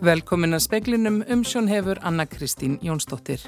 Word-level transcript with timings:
Velkomin 0.00 0.56
að 0.56 0.62
speklinum 0.64 1.18
umsjón 1.28 1.66
hefur 1.68 1.98
Anna 2.08 2.24
Kristín 2.24 2.78
Jónsdóttir. 2.80 3.42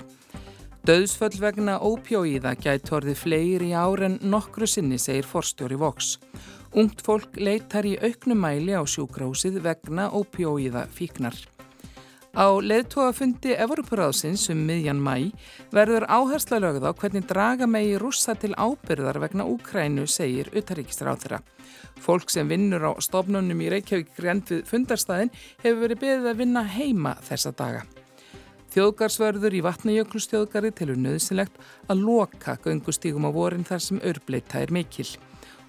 Döðsföll 0.85 1.39
vegna 1.41 1.79
ópjóíða 1.81 2.53
gæti 2.61 2.93
orði 2.93 3.15
fleiri 3.17 3.71
ár 3.73 4.03
en 4.05 4.19
nokkru 4.21 4.69
sinni, 4.69 4.99
segir 5.01 5.25
forstjóri 5.25 5.79
Vox. 5.81 6.19
Ungt 6.77 7.01
fólk 7.07 7.41
leitar 7.41 7.89
í 7.89 7.95
auknumæli 7.97 8.77
á 8.77 8.85
sjúkrásið 8.85 9.63
vegna 9.65 10.11
ópjóíða 10.13 10.85
fíknar. 10.93 11.33
Á 12.33 12.49
leðtóafundi 12.65 13.53
Evroparáðsins 13.61 14.47
um 14.49 14.61
miðjan 14.65 15.03
mæ 15.05 15.35
verður 15.69 16.07
áhersla 16.09 16.63
lögð 16.65 16.87
á 16.89 16.97
hvernig 16.97 17.27
draga 17.29 17.67
megi 17.69 17.99
rússa 18.01 18.33
til 18.41 18.55
ábyrðar 18.57 19.19
vegna 19.21 19.45
Úkrænu, 19.45 20.07
segir 20.09 20.49
utaríkistráþura. 20.57 21.43
Fólk 22.01 22.33
sem 22.33 22.49
vinnur 22.49 22.89
á 22.89 22.93
stofnunum 23.05 23.61
í 23.61 23.69
Reykjavík 23.75 24.15
grend 24.17 24.49
við 24.49 24.63
fundarstaðin 24.65 25.33
hefur 25.61 25.83
verið 25.85 26.01
beðið 26.07 26.31
að 26.31 26.41
vinna 26.41 26.63
heima 26.65 27.13
þessa 27.21 27.53
daga. 27.53 27.85
Þjóðgarsvörður 28.73 29.59
í 29.59 29.61
vatnajökulstjóðgari 29.69 30.73
tilur 30.73 30.97
nöðsynlegt 31.05 31.61
að 31.93 32.01
loka 32.07 32.57
göngustígum 32.65 33.29
á 33.29 33.31
vorin 33.37 33.69
þar 33.69 33.85
sem 33.85 34.01
örbleita 34.01 34.65
er 34.65 34.73
mikil 34.73 35.11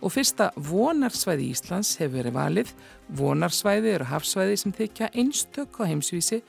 og 0.03 0.11
fyrsta 0.11 0.49
vonarsvæði 0.59 1.47
Íslands 1.53 1.95
hefur 2.01 2.19
verið 2.19 2.35
valið. 2.35 2.73
Vonarsvæði 3.15 3.95
eru 3.95 4.09
hafsvæði 4.11 4.59
sem 4.59 4.75
þykja 4.75 5.09
einstök 5.15 5.79
á 5.79 5.87
heimsvísi 5.87 6.43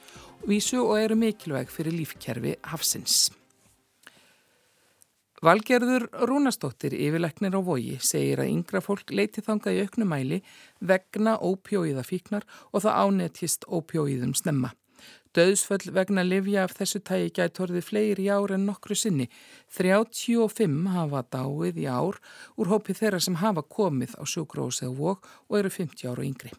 og 0.83 0.99
eru 0.99 1.17
mikilvæg 1.17 1.71
fyrir 1.73 1.95
lífkerfi 1.95 2.57
hafsins. 2.63 3.31
Valgerður 5.45 6.07
Rúnastóttir 6.25 6.95
yfirleiknir 6.97 7.53
á 7.53 7.61
vogi 7.61 7.99
segir 8.01 8.41
að 8.41 8.51
yngra 8.53 8.81
fólk 8.81 9.11
leiti 9.13 9.43
þanga 9.45 9.75
í 9.77 9.83
auknumæli 9.85 10.39
vegna 10.81 11.37
ópjóiða 11.37 12.05
fíknar 12.07 12.47
og 12.73 12.85
það 12.85 13.01
ánetjist 13.05 13.69
ópjóiðum 13.69 14.33
snemma. 14.35 14.73
Döðsföll 15.35 15.91
vegna 15.91 16.23
livja 16.23 16.63
af 16.63 16.77
þessu 16.79 17.01
tægi 17.03 17.33
gæti 17.35 17.63
orðið 17.65 17.87
fleiri 17.89 18.27
ár 18.31 18.53
en 18.55 18.69
nokkru 18.69 18.95
sinni. 18.95 19.27
35 19.75 20.85
hafa 20.95 21.25
dáið 21.27 21.81
í 21.83 21.87
ár 21.91 22.21
úr 22.55 22.71
hópi 22.71 22.95
þeirra 22.95 23.19
sem 23.19 23.41
hafa 23.43 23.65
komið 23.67 24.15
á 24.15 24.23
sjúkrós 24.23 24.79
eða 24.85 24.95
vok 24.95 25.27
og 25.49 25.59
eru 25.59 25.73
50 25.75 26.07
ára 26.13 26.23
yngri. 26.23 26.53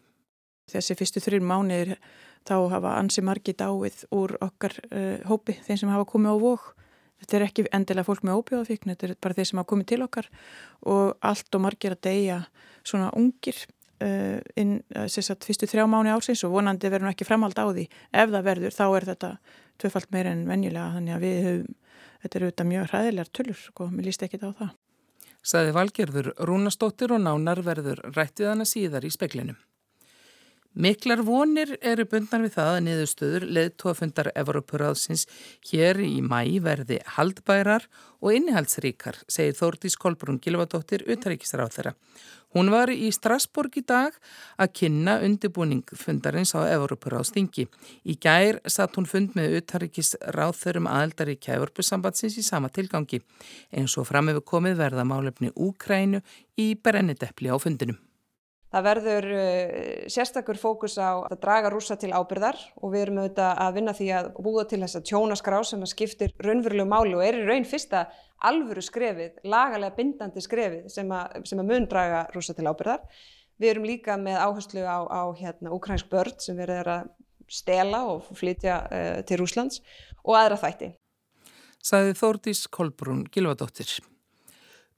Þessi 0.68 0.96
fyrstu 0.98 1.22
þrjum 1.24 1.48
mánir 1.48 1.94
þá 2.44 2.56
hafa 2.74 2.98
ansi 3.00 3.24
margi 3.24 3.54
dáið 3.56 4.02
úr 4.12 4.36
okkar 4.44 4.76
uh, 4.90 5.24
hópi 5.24 5.56
þeim 5.64 5.80
sem 5.80 5.94
hafa 5.94 6.10
komið 6.12 6.36
á 6.36 6.38
vok. 6.44 6.68
Þetta 7.22 7.36
er 7.38 7.46
ekki 7.46 7.64
endilega 7.72 8.04
fólk 8.10 8.26
með 8.28 8.42
óbjóðafíkn, 8.42 8.92
þetta 8.92 9.06
er 9.08 9.16
bara 9.24 9.38
þeir 9.38 9.48
sem 9.48 9.60
hafa 9.62 9.70
komið 9.72 9.88
til 9.88 10.02
okkar 10.04 10.28
og 10.84 11.14
allt 11.24 11.56
og 11.56 11.64
margir 11.64 11.96
að 11.96 12.02
deyja 12.10 12.42
svona 12.84 13.08
ungir 13.16 13.62
inn 14.60 14.78
sagt, 15.08 15.46
fyrstu 15.46 15.68
þrjá 15.70 15.86
mánu 15.88 16.12
ársins 16.12 16.44
og 16.46 16.54
vonandi 16.56 16.90
verður 16.92 17.12
ekki 17.12 17.28
framhald 17.28 17.58
á 17.58 17.66
því. 17.68 17.86
Ef 18.12 18.32
það 18.32 18.48
verður 18.50 18.76
þá 18.76 18.86
er 18.88 19.08
þetta 19.12 19.30
tvöfalt 19.80 20.10
meira 20.14 20.32
en 20.32 20.46
venjulega 20.48 20.96
þannig 20.96 21.16
að 21.16 21.26
við 21.26 21.38
höfum 21.46 21.76
þetta 22.22 22.38
eru 22.38 22.48
auðvitað 22.48 22.70
mjög 22.72 22.90
hræðilegar 22.90 23.32
tullur 23.32 23.56
og 23.56 23.62
sko, 23.62 23.88
mér 23.92 24.08
líst 24.08 24.26
ekki 24.26 24.40
á 24.42 24.50
það. 24.50 24.74
Saði 25.46 25.74
Valgerður 25.76 26.32
Rúnastóttir 26.48 27.14
og 27.14 27.22
nánar 27.22 27.62
verður 27.62 28.02
rættið 28.16 28.50
hana 28.50 28.66
síðar 28.66 29.06
í 29.06 29.12
speklinum 29.14 29.58
Miklar 30.76 31.22
vonir 31.24 31.70
eru 31.80 32.04
bundnar 32.04 32.42
við 32.44 32.50
það 32.52 32.66
að 32.68 32.82
niðurstöður 32.84 33.44
leðtóafundar 33.56 34.28
Evroparáðsins 34.36 35.22
hér 35.70 36.02
í 36.04 36.18
mæ 36.20 36.60
verði 36.60 36.98
haldbærar 37.14 37.86
og 38.20 38.34
innihaldsríkar, 38.36 39.16
segir 39.24 39.56
Þórdís 39.56 39.96
Kolbrún 39.96 40.36
Gilvardóttir, 40.44 41.06
utaríkisráð 41.08 41.72
þeirra. 41.78 41.94
Hún 42.52 42.68
var 42.74 42.92
í 42.92 43.08
Strasborg 43.08 43.78
í 43.80 43.86
dag 43.88 44.18
að 44.60 44.74
kynna 44.82 45.16
undibúning 45.24 45.96
fundarins 45.96 46.52
á 46.52 46.68
Evroparáðstingi. 46.68 47.64
Í 48.04 48.20
gær 48.20 48.60
satt 48.68 49.00
hún 49.00 49.08
fund 49.08 49.32
með 49.32 49.62
utaríkisráð 49.62 50.58
þeirum 50.60 50.90
aðeldaríkja 50.92 51.56
Evropasambatsins 51.56 52.36
í 52.36 52.44
sama 52.44 52.68
tilgangi. 52.68 53.22
Eins 53.72 53.96
og 53.96 54.10
fram 54.12 54.28
hefur 54.28 54.44
komið 54.52 54.76
verða 54.84 55.08
málefni 55.08 55.54
Úkrænu 55.56 56.20
í 56.60 56.74
Berennideppli 56.76 57.48
á 57.48 57.56
fundinum. 57.56 57.96
Það 58.74 58.86
verður 58.88 59.26
uh, 59.30 60.06
sérstakur 60.10 60.58
fókus 60.58 60.96
á 60.98 61.22
að 61.22 61.38
draga 61.44 61.70
rúsa 61.72 61.96
til 62.00 62.10
ábyrðar 62.10 62.58
og 62.80 62.92
við 62.92 63.04
erum 63.04 63.20
auðvitað 63.22 63.60
að 63.62 63.76
vinna 63.78 63.94
því 63.96 64.08
að 64.18 64.30
búa 64.42 64.64
til 64.66 64.80
þess 64.82 64.98
að 64.98 65.06
tjónaskrá 65.10 65.60
sem 65.64 65.84
að 65.86 65.92
skiptir 65.92 66.34
raunverulegu 66.42 66.90
máli 66.90 67.14
og 67.14 67.22
er 67.24 67.38
í 67.38 67.46
raun 67.46 67.68
fyrsta 67.68 68.08
alvöru 68.46 68.82
skrefið, 68.84 69.38
lagalega 69.46 69.96
bindandi 69.96 70.42
skrefið 70.44 70.90
sem 70.92 71.12
að, 71.14 71.38
sem 71.48 71.62
að 71.62 71.70
mun 71.70 71.86
draga 71.90 72.26
rúsa 72.34 72.56
til 72.56 72.66
ábyrðar. 72.66 73.06
Við 73.56 73.72
erum 73.72 73.86
líka 73.88 74.18
með 74.20 74.42
áherslu 74.42 74.82
á, 74.84 74.98
á 75.08 75.22
hérna, 75.38 75.72
ukrainsk 75.72 76.10
börn 76.12 76.34
sem 76.42 76.58
verður 76.58 76.92
að 76.98 77.06
stela 77.48 78.02
og 78.10 78.26
flytja 78.36 78.82
uh, 78.90 79.22
til 79.24 79.40
Rúslands 79.40 79.80
og 80.26 80.36
aðra 80.36 80.58
þætti. 80.66 80.90
Saði 81.86 82.18
Þórdís 82.18 82.66
Kolbrún 82.66 83.24
Gilvadóttir. 83.30 83.94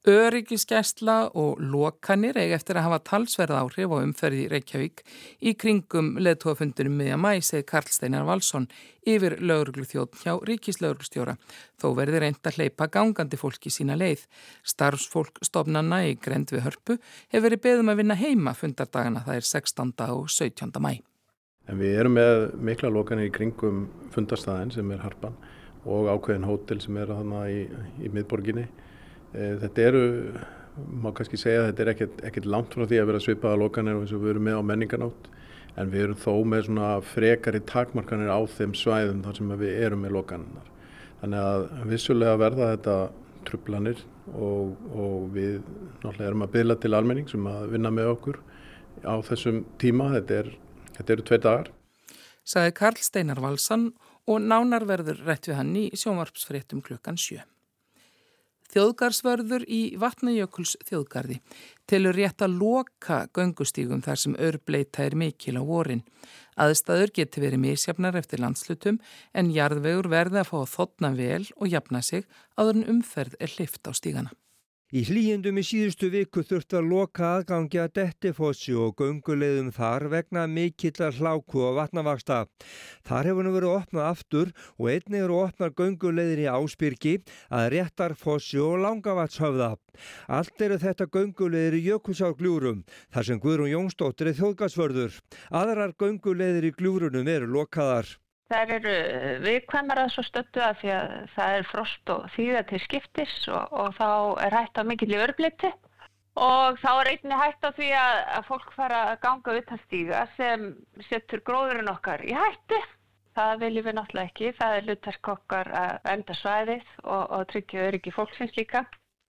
Öryggiskesla 0.07 1.15
og 1.35 1.57
lokanir 1.59 2.37
eigi 2.39 2.53
eftir 2.55 2.77
að 2.79 2.85
hafa 2.85 2.99
talsverð 3.09 3.57
áhrif 3.57 3.91
á 3.91 3.97
umferði 3.99 4.45
Reykjavík 4.47 5.01
í 5.43 5.51
kringum 5.59 6.13
leðtóafundunum 6.23 6.95
miðja 7.01 7.17
mæ, 7.19 7.41
segi 7.43 7.65
Karl 7.67 7.91
Steinar 7.91 8.23
Valsson 8.23 8.69
yfir 9.03 9.35
lögurglu 9.43 9.83
þjótt 9.83 10.23
hjá 10.23 10.37
Ríkislauglustjóra. 10.47 11.35
Þó 11.75 11.87
verði 11.99 12.23
reynd 12.23 12.39
að 12.47 12.61
hleypa 12.61 12.87
gangandi 12.87 13.41
fólki 13.41 13.67
sína 13.75 13.99
leið. 13.99 14.23
Starfsfólk 14.63 15.43
stofnanna 15.43 16.05
í 16.07 16.15
grend 16.15 16.55
við 16.55 16.63
hörpu 16.69 16.99
hefur 17.27 17.49
verið 17.49 17.65
beðum 17.67 17.91
að 17.91 17.99
vinna 17.99 18.19
heima 18.23 18.55
fundardagana, 18.55 19.27
það 19.27 19.43
er 19.43 19.51
16. 19.51 19.95
og 20.15 20.29
17. 20.31 20.79
mæ. 20.79 20.93
En 21.67 21.77
við 21.77 21.99
erum 21.99 22.15
með 22.15 22.53
mikla 22.55 22.87
lokanir 22.87 23.27
í 23.27 23.35
kringum 23.35 23.89
fundarstæðin 24.15 24.71
sem 24.79 24.95
er 24.95 25.03
harpan 25.03 25.35
og 25.83 26.07
ákveðin 26.07 26.47
hótel 26.47 26.79
sem 26.79 26.95
er 27.03 27.11
í, 27.51 27.65
í 27.99 28.11
miðborginni 28.15 28.69
þetta 29.33 29.85
eru, 29.85 30.03
má 31.03 31.11
kannski 31.15 31.37
segja 31.39 31.67
þetta 31.67 31.85
er 31.85 31.91
ekkert, 31.93 32.23
ekkert 32.29 32.49
langt 32.49 32.73
frá 32.73 32.85
því 32.85 33.01
að 33.01 33.11
vera 33.11 33.23
svipaða 33.23 33.61
lokanir 33.61 33.97
og 33.97 34.05
eins 34.05 34.15
og 34.15 34.23
við 34.23 34.35
erum 34.35 34.47
með 34.49 34.59
á 34.59 34.63
menninganátt 34.71 35.29
en 35.79 35.91
við 35.93 36.05
erum 36.07 36.19
þó 36.19 36.33
með 36.49 36.65
svona 36.67 36.91
frekari 37.05 37.61
takmarkanir 37.69 38.31
á 38.31 38.39
þeim 38.51 38.75
svæðum 38.75 39.23
þar 39.25 39.39
sem 39.39 39.55
við 39.61 39.81
erum 39.85 40.03
með 40.03 40.15
lokaninnar. 40.17 40.69
Þannig 41.21 41.47
að 41.49 41.65
vissulega 41.91 42.39
verða 42.39 42.71
þetta 42.73 42.95
trublanir 43.47 44.01
og, 44.33 44.75
og 44.93 45.29
við 45.35 45.59
náttúrulega 46.03 46.29
erum 46.29 46.45
að 46.45 46.53
byggla 46.55 46.77
til 46.79 46.93
almenning 46.95 47.29
sem 47.31 47.47
að 47.49 47.67
vinna 47.73 47.91
með 47.93 48.13
okkur 48.13 48.39
á 49.07 49.15
þessum 49.23 49.63
tíma, 49.79 50.09
þetta, 50.17 50.41
er, 50.43 50.51
þetta 50.97 51.15
eru 51.15 51.27
tvei 51.27 51.39
dagar. 51.45 51.71
Saði 52.49 52.73
Karl 52.79 52.99
Steinar 53.03 53.41
Valsson 53.43 53.91
og 54.29 54.41
nánar 54.43 54.85
verður 54.89 55.21
rétt 55.27 55.47
við 55.49 55.59
hann 55.59 55.75
í 55.77 55.85
sjónvarpsfréttum 55.97 56.83
klukkan 56.85 57.19
sjö. 57.19 57.43
Þjóðgarsvörður 58.69 59.63
í 59.65 59.81
Vatnajökuls 59.97 60.75
þjóðgarði 60.85 61.39
rétt 61.89 62.43
að 62.45 62.57
loka 62.61 63.23
göngustígum 63.33 64.03
þar 64.05 64.19
sem 64.21 64.35
örbleita 64.37 65.03
er 65.07 65.15
mikil 65.17 65.57
á 65.57 65.63
vorin. 65.65 66.03
Aðstæður 66.59 67.13
geti 67.15 67.41
verið 67.41 67.63
misjafnar 67.63 68.19
eftir 68.19 68.43
landslutum 68.43 68.99
en 69.33 69.49
jarðvegur 69.55 70.11
verði 70.11 70.43
að 70.43 70.51
fá 70.51 70.59
þotna 70.75 71.15
vel 71.17 71.47
og 71.57 71.71
jafna 71.71 72.03
sig 72.05 72.27
áður 72.59 72.75
en 72.75 72.89
umferð 72.93 73.39
er 73.39 73.55
hlift 73.55 73.89
á 73.89 73.91
stígana. 73.97 74.35
Í 74.89 75.03
hlýjendum 75.05 75.59
í 75.61 75.61
síðustu 75.61 76.07
viku 76.09 76.41
þurfti 76.41 76.79
að 76.79 76.87
loka 76.89 77.27
aðgangi 77.27 77.77
að 77.77 77.91
Dettifossi 77.93 78.73
og 78.73 78.95
gönguleiðum 78.97 79.67
þar 79.75 80.07
vegna 80.09 80.47
mikillar 80.49 81.13
hláku 81.13 81.59
og 81.61 81.75
vatnavaksta. 81.77 82.39
Þar 83.05 83.29
hefur 83.29 83.45
nú 83.45 83.51
verið 83.53 83.75
opnað 83.75 84.07
aftur 84.07 84.49
og 84.79 84.87
einnig 84.89 85.21
eru 85.27 85.35
opnað 85.43 85.75
gönguleiðir 85.77 86.41
í 86.41 86.47
Áspyrki 86.49 87.13
að 87.53 87.67
Réttarfossi 87.75 88.57
og 88.65 88.81
Langavatshöfða. 88.81 89.67
Allt 90.39 90.65
eru 90.65 90.79
þetta 90.81 91.05
gönguleiðir 91.13 91.77
í 91.77 91.83
Jökulsárgljúrum 91.91 92.81
þar 93.13 93.27
sem 93.29 93.43
Guðrún 93.45 93.69
Jónsdóttir 93.75 94.31
er 94.31 94.39
þjóðgasvörður. 94.41 95.21
Aðrar 95.53 95.93
gönguleiðir 96.01 96.71
í 96.71 96.73
gljúrunum 96.81 97.29
eru 97.29 97.51
lokaðar. 97.59 98.09
Það 98.49 98.71
eru 98.79 98.93
viðkvæmar 99.43 99.99
að 100.01 100.07
svo 100.15 100.23
stöttu 100.25 100.61
að 100.65 100.79
því 100.81 100.91
að 100.95 101.11
það 101.35 101.55
er 101.57 101.67
frost 101.69 102.11
og 102.13 102.23
þýða 102.33 102.63
til 102.71 102.79
skiptis 102.81 103.35
og, 103.53 103.75
og 103.81 103.91
þá 103.99 104.09
er 104.45 104.55
hægt 104.57 104.81
á 104.81 104.83
mikill 104.89 105.13
í 105.13 105.19
örbliti 105.21 105.69
og 106.39 106.79
þá 106.81 106.89
er 106.93 107.09
einni 107.11 107.37
hægt 107.41 107.67
á 107.67 107.69
því 107.77 107.89
að, 107.99 108.21
að 108.37 108.47
fólk 108.47 108.71
fara 108.73 109.01
að 109.11 109.19
ganga 109.25 109.57
utan 109.59 109.81
stíga 109.83 110.23
sem 110.37 110.65
setur 111.09 111.43
gróðurinn 111.45 111.91
okkar 111.93 112.23
í 112.25 112.33
hættu. 112.33 112.79
Það 113.37 113.61
viljum 113.61 113.85
við 113.85 113.95
náttúrulega 113.99 114.31
ekki, 114.31 114.51
það 114.57 114.75
er 114.77 114.87
lutarsk 114.87 115.29
okkar 115.35 115.69
að 115.81 116.09
enda 116.15 116.37
svæðið 116.39 116.87
og, 117.03 117.23
og 117.37 117.45
tryggja 117.51 117.85
öryggi 117.91 118.15
fólksins 118.15 118.57
líka. 118.57 118.83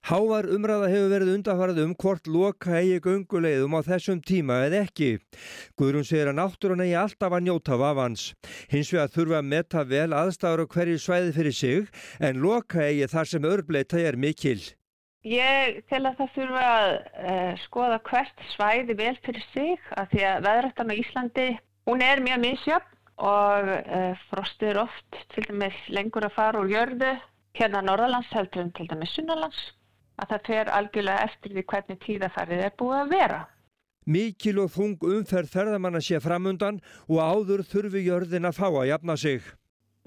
Hávar 0.08 0.47
umræða 0.49 0.88
hefur 0.88 1.11
verið 1.12 1.31
undanfarað 1.35 1.79
um 1.82 1.91
hvort 2.00 2.26
loka 2.26 2.79
eigi 2.79 2.97
gunguleiðum 3.05 3.76
á 3.76 3.81
þessum 3.85 4.23
tíma 4.25 4.56
eða 4.64 4.81
ekki. 4.87 5.08
Guðrún 5.76 6.06
segir 6.08 6.31
að 6.31 6.38
náttúrun 6.38 6.81
eigi 6.81 6.94
alltaf 6.97 7.35
að 7.37 7.44
njóta 7.44 7.76
vafans. 7.79 8.23
Hins 8.73 8.91
vegar 8.94 9.12
þurfa 9.12 9.38
að 9.38 9.50
metta 9.52 9.85
vel 9.85 10.08
aðstæður 10.17 10.62
á 10.64 10.73
hverju 10.73 11.00
svæði 11.05 11.35
fyrir 11.37 11.56
sig 11.58 11.91
en 12.19 12.41
loka 12.41 12.81
eigi 12.87 13.11
þar 13.12 13.29
sem 13.29 13.49
örbleita 13.52 14.00
er 14.00 14.17
mikil. 14.17 14.61
Ég 15.29 15.82
tel 15.93 16.00
að 16.08 16.23
það 16.23 16.31
þurfa 16.38 16.62
að 16.75 16.93
uh, 16.97 17.50
skoða 17.67 17.99
hvert 18.08 18.47
svæði 18.55 18.97
vel 19.02 19.17
fyrir 19.26 19.44
sig 19.52 19.91
að 20.00 20.14
því 20.14 20.23
að 20.31 20.47
veðrættan 20.47 20.94
á 20.97 21.00
Íslandi 21.05 21.50
hún 21.91 22.06
er 22.06 22.23
mjög 22.25 22.41
misjöfn 22.47 22.97
og 23.20 23.69
uh, 23.76 24.25
frostið 24.31 24.73
er 24.73 24.81
oft 24.87 25.20
til 25.35 25.44
dæmis 25.44 25.76
lengur 25.93 26.25
að 26.25 26.38
fara 26.38 26.64
úr 26.64 26.73
jörðu 26.73 27.12
hérna 27.61 27.85
norðalands 27.85 28.32
heldur 28.32 28.64
en 28.64 28.73
til 28.73 28.88
dæmis 28.88 29.12
sunnalands 29.12 29.61
að 30.20 30.34
það 30.34 30.44
fer 30.50 30.70
algjörlega 30.76 31.25
eftir 31.28 31.55
því 31.56 31.64
hvernig 31.72 32.00
tíðafarið 32.05 32.67
er 32.67 32.76
búið 32.78 32.99
að 33.00 33.14
vera. 33.14 33.40
Mikil 34.11 34.56
og 34.62 34.70
þung 34.75 35.08
umferð 35.14 35.52
ferðamanna 35.55 36.00
sé 36.02 36.20
framundan 36.25 36.81
og 37.06 37.19
áður 37.20 37.64
þurfi 37.69 38.05
jörðin 38.06 38.49
að 38.49 38.58
fá 38.58 38.69
að 38.69 38.88
jafna 38.90 39.17
sig. 39.20 39.43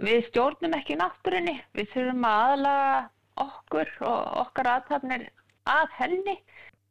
Við 0.04 0.24
stjórnum 0.30 0.74
ekki 0.74 0.98
náttúrinni, 0.98 1.60
við 1.77 1.92
þurfum 1.94 2.25
að 2.25 2.45
aðlaga 2.48 2.95
okkur 3.44 3.92
og 4.10 4.39
okkar 4.44 4.71
aðtapnir 4.77 5.27
að 5.69 5.94
henni 6.00 6.38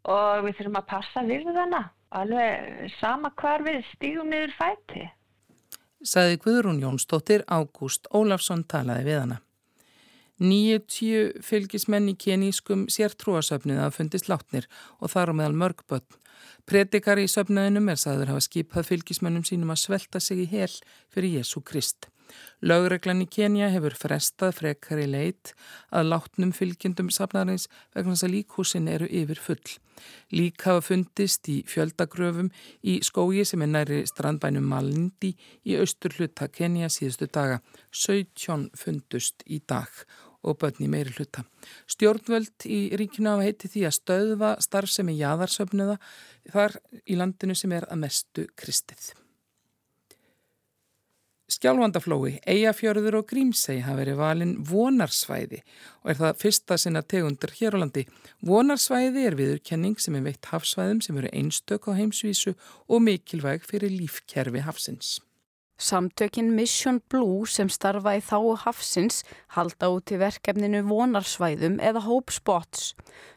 og 0.08 0.46
við 0.46 0.60
þurfum 0.60 0.78
að 0.80 0.88
passa 0.92 1.24
við 1.26 1.50
þarna, 1.50 1.82
alveg 2.10 2.94
sama 3.00 3.32
hvar 3.38 3.66
við 3.66 3.82
stígum 3.92 4.30
niður 4.30 4.54
fæti. 4.58 5.08
Saði 6.02 6.38
Guðrún 6.42 6.80
Jónsdóttir, 6.82 7.44
Ágúst 7.46 8.08
Ólafsson 8.10 8.64
talaði 8.66 9.04
við 9.06 9.20
hana. 9.20 9.42
90 10.42 11.42
fylgismenn 11.46 12.10
í 12.10 12.16
kenískum 12.18 12.88
sértrúasöfnið 12.90 13.84
að 13.84 13.94
fundist 13.98 14.30
látnir 14.30 14.66
og 14.98 15.12
þar 15.14 15.30
á 15.30 15.38
meðal 15.38 15.58
mörgböld. 15.62 16.18
Predikar 16.66 17.20
í 17.22 17.28
söfnaðinum 17.30 17.90
er 17.92 18.00
sagður 18.00 18.34
hafa 18.34 18.46
skipað 18.48 18.88
fylgismennum 18.90 19.46
sínum 19.46 19.70
að 19.74 19.84
svelta 19.84 20.22
sig 20.22 20.44
í 20.44 20.50
hel 20.50 20.72
fyrir 21.14 21.38
Jésu 21.38 21.62
Krist. 21.62 22.08
Lögreglan 22.62 23.24
í 23.24 23.26
Kenya 23.28 23.68
hefur 23.72 23.94
frestað 23.98 24.54
frekar 24.60 25.02
í 25.02 25.08
leit 25.10 25.52
að 25.90 26.08
látnum 26.12 26.52
fylgjendum 26.56 27.10
safnarins 27.12 27.66
vegna 27.94 28.14
þess 28.14 28.26
að 28.28 28.34
líkhúsin 28.36 28.88
eru 28.88 29.08
yfir 29.10 29.42
full. 29.42 29.74
Lík 30.32 30.64
hafa 30.66 30.84
fundist 30.86 31.50
í 31.52 31.58
fjöldagröfum 31.68 32.48
í 32.88 32.98
skógi 33.04 33.44
sem 33.48 33.62
er 33.66 33.72
næri 33.74 34.00
strandbænum 34.08 34.64
Malindi 34.72 35.34
í 35.68 35.76
austur 35.82 36.16
hluta 36.16 36.48
Kenya 36.48 36.88
síðustu 36.88 37.28
daga. 37.28 37.60
17 37.92 38.70
fundust 38.78 39.44
í 39.46 39.60
dag 39.68 39.90
og 40.42 40.58
börn 40.62 40.84
í 40.84 40.90
meiri 40.90 41.14
hluta. 41.16 41.44
Stjórnvöld 41.90 42.66
í 42.66 42.82
ríkinu 42.98 43.32
hafa 43.32 43.48
heiti 43.48 43.70
því 43.72 43.86
að 43.88 43.98
stöðva 43.98 44.52
starfsemi 44.62 45.16
jáðarsöfnuða 45.20 45.98
þar 46.52 46.78
í 47.06 47.18
landinu 47.18 47.58
sem 47.58 47.74
er 47.76 47.88
að 47.88 48.02
mestu 48.04 48.46
kristið. 48.58 49.12
Skjálfandaflói, 51.52 52.38
Eyjafjörður 52.48 53.18
og 53.18 53.26
Grímsei 53.28 53.82
hafa 53.84 53.98
verið 53.98 54.20
valin 54.22 54.52
vonarsvæði 54.66 55.58
og 56.00 56.12
er 56.12 56.20
það 56.20 56.38
fyrsta 56.40 56.78
sinna 56.80 57.02
tegundur 57.04 57.52
hér 57.58 57.76
á 57.76 57.82
landi. 57.82 58.06
Vonarsvæði 58.46 59.26
er 59.28 59.36
viðurkenning 59.36 59.98
sem 60.00 60.16
er 60.16 60.24
veitt 60.30 60.48
hafsvæðum 60.52 61.02
sem 61.04 61.18
eru 61.20 61.32
einstök 61.34 61.90
á 61.90 61.98
heimsvísu 61.98 62.54
og 62.88 63.04
mikilvæg 63.04 63.68
fyrir 63.68 63.92
lífkerfi 63.92 64.64
hafsins. 64.64 65.18
Samtökin 65.82 66.52
Mission 66.54 67.00
Blue 67.10 67.42
sem 67.50 67.66
starfa 67.66 68.12
í 68.14 68.20
þáu 68.22 68.52
hafsins 68.62 69.24
halda 69.56 69.88
út 69.90 70.12
í 70.14 70.18
verkefninu 70.20 70.84
vonarsvæðum 70.86 71.80
eða 71.82 72.04
Hope 72.06 72.30
Spots. 72.30 72.92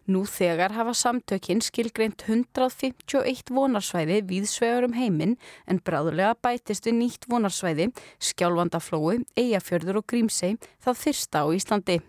Nú 0.05 0.27
þegar 0.29 0.75
hafa 0.77 0.93
samtökin 0.93 1.63
skilgreint 1.65 2.27
151 2.29 3.49
vonarsvæði 3.49 4.21
viðsvegar 4.29 4.85
um 4.85 4.93
heiminn 4.93 5.37
en 5.65 5.81
bráðulega 5.81 6.37
bætist 6.45 6.85
við 6.85 6.99
nýtt 7.01 7.25
vonarsvæði, 7.33 7.89
skjálfandaflói, 8.21 9.23
eigafjörður 9.33 10.03
og 10.03 10.11
grímsei 10.13 10.59
það 10.85 11.01
fyrsta 11.01 11.41
á 11.41 11.49
Íslandi. 11.49 12.03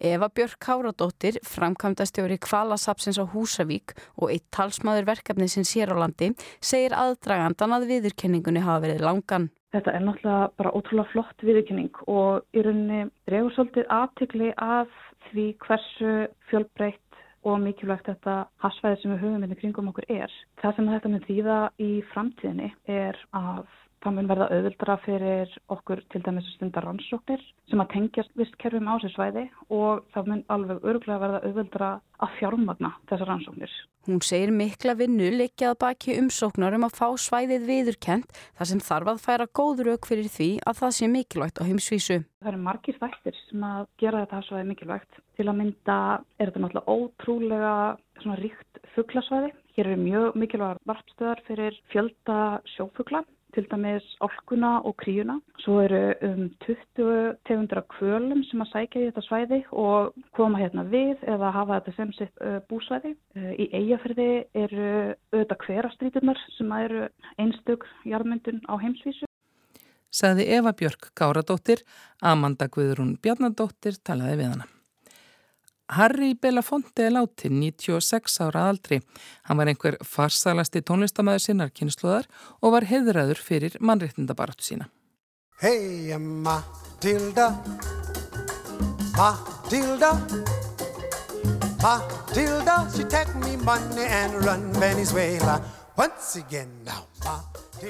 Eva 0.00 0.30
Björk 0.32 0.56
Káradóttir, 0.64 1.36
framkvæmdastjóri 1.44 2.38
Kvalasapsins 2.40 3.18
á 3.20 3.24
Húsavík 3.28 3.92
og 4.16 4.32
eitt 4.32 4.46
talsmaður 4.48 5.10
verkefnisins 5.12 5.74
hér 5.76 5.92
á 5.92 6.00
landi, 6.00 6.30
segir 6.56 6.96
aðdragandan 6.96 7.76
að 7.76 7.84
viðurkenningunni 7.90 8.62
hafa 8.64 8.86
verið 8.86 9.04
langan. 9.04 9.50
Þetta 9.76 9.92
er 9.92 10.06
náttúrulega 10.06 10.48
bara 10.56 10.72
ótrúlega 10.72 11.12
flott 11.12 11.44
viðurkenning 11.44 12.00
og 12.08 12.40
í 12.56 12.64
rauninni 12.64 13.02
dregur 13.28 13.52
svolítið 13.54 13.92
aðtikli 13.92 14.48
af 14.56 14.88
því 15.28 15.46
hversu 15.66 16.14
fjölbreytt 16.48 17.20
og 17.44 17.60
mikilvægt 17.60 18.08
þetta 18.08 18.38
hasfæði 18.64 19.02
sem 19.02 19.12
við 19.14 19.22
höfum 19.26 19.44
inn 19.44 19.52
í 19.52 19.60
kringum 19.60 19.92
okkur 19.92 20.08
er. 20.08 20.32
Það 20.64 20.76
sem 20.76 20.90
þetta 20.94 21.12
með 21.12 21.28
þýða 21.28 21.60
í 21.76 21.92
framtíðinni 22.14 22.72
er 22.88 23.20
að 23.36 23.68
Það 24.00 24.14
mun 24.16 24.28
verða 24.30 24.46
auðvildra 24.48 24.94
fyrir 25.04 25.50
okkur 25.68 26.00
til 26.08 26.22
dæmis 26.24 26.46
stundar 26.54 26.86
rannsóknir 26.88 27.42
sem 27.68 27.80
að 27.82 27.90
tengjast 27.92 28.30
vistkerfum 28.38 28.86
á 28.88 28.96
þessu 28.96 29.10
svæði 29.12 29.42
og 29.76 30.06
það 30.14 30.30
mun 30.30 30.44
alveg 30.54 30.86
öruglega 30.88 31.20
verða 31.20 31.40
auðvildra 31.44 31.88
að 32.24 32.36
fjármagna 32.38 32.90
þessar 33.10 33.28
rannsóknir. 33.28 33.74
Hún 34.08 34.22
segir 34.24 34.54
mikla 34.56 34.94
vinnu 34.96 35.26
likjað 35.34 35.74
baki 35.82 36.14
umsóknar 36.16 36.72
um 36.78 36.86
að 36.86 36.96
fá 36.96 37.08
svæðið 37.20 37.66
viðurkent 37.68 38.40
þar 38.56 38.70
sem 38.70 38.80
þarf 38.86 39.10
að 39.12 39.20
færa 39.26 39.46
góður 39.60 39.90
auk 39.92 40.08
fyrir 40.08 40.30
því 40.32 40.48
að 40.64 40.78
það 40.78 40.94
sé 40.96 41.08
mikilvægt 41.12 41.60
á 41.60 41.68
heimsvísu. 41.68 42.16
Það 42.40 42.52
eru 42.54 42.60
margir 42.64 42.96
þættir 43.02 43.36
sem 43.42 43.66
að 43.68 43.82
gera 44.00 44.22
þetta 44.22 44.40
svæði 44.46 44.70
mikilvægt. 44.70 45.20
Til 45.36 45.46
að 45.46 45.58
mynda 45.58 45.98
er 46.40 46.48
þetta 46.48 46.62
náttúrulega 46.64 46.96
ótrúlega 46.96 48.38
ríkt 48.40 48.80
fugglasvæði. 48.96 49.52
Hér 49.76 49.92
eru 49.92 50.00
mjög 50.00 50.40
mikilvægar 50.40 50.80
varpstöðar 50.88 51.44
fyrir 51.44 51.76
fjölda 51.92 52.38
sjófugla 52.72 53.22
til 53.54 53.66
dæmis 53.70 54.06
álkuna 54.24 54.72
og 54.86 54.96
kríuna. 55.02 55.38
Svo 55.64 55.80
eru 55.84 56.00
um 56.26 56.48
20 56.64 57.36
tegundra 57.48 57.82
kvölum 57.94 58.42
sem 58.48 58.64
að 58.64 58.72
sækja 58.72 59.02
í 59.02 59.08
þetta 59.10 59.24
svæði 59.26 59.60
og 59.72 60.14
koma 60.36 60.60
hérna 60.60 60.86
við 60.90 61.22
eða 61.28 61.52
hafa 61.56 61.80
þetta 61.80 61.96
sem 61.96 62.12
sitt 62.18 62.44
uh, 62.44 62.58
búsvæði. 62.70 63.14
Uh, 63.36 63.52
í 63.58 63.68
eigafyrði 63.82 64.30
eru 64.64 64.90
auðvitað 65.34 65.64
hverastrítunar 65.66 66.42
sem 66.56 66.74
eru 66.80 67.06
einstök 67.38 67.86
jarðmyndun 68.08 68.64
á 68.70 68.74
heimsvísu. 68.80 69.28
Saði 70.10 70.48
Eva 70.56 70.72
Björk 70.74 71.12
Gáradóttir, 71.14 71.84
Amanda 72.20 72.66
Guðrún 72.66 73.14
Bjarnadóttir 73.22 74.00
talaði 74.02 74.42
við 74.42 74.54
hana. 74.56 74.70
Harry 75.90 76.34
Belafonte 76.34 77.02
er 77.08 77.14
látin 77.16 77.58
96 77.58 78.40
ára 78.44 78.68
aldri. 78.70 79.00
Hann 79.48 79.58
var 79.58 79.70
einhver 79.70 79.96
farsalasti 80.06 80.82
tónlistamæður 80.86 81.42
sinnar 81.42 81.72
kynsluðar 81.74 82.28
og 82.62 82.76
var 82.76 82.86
heðraður 82.86 83.42
fyrir 83.42 83.76
mannréttindabaratu 83.80 84.66
sína. 84.68 84.86
Hey 85.60 86.16
Matilda, 86.16 87.50
Matilda, 89.18 90.12
Matilda, 91.82 92.76
she 92.94 93.04
take 93.04 93.34
me 93.42 93.56
money 93.56 94.06
and 94.06 94.44
run 94.44 94.72
Venezuela. 94.80 95.58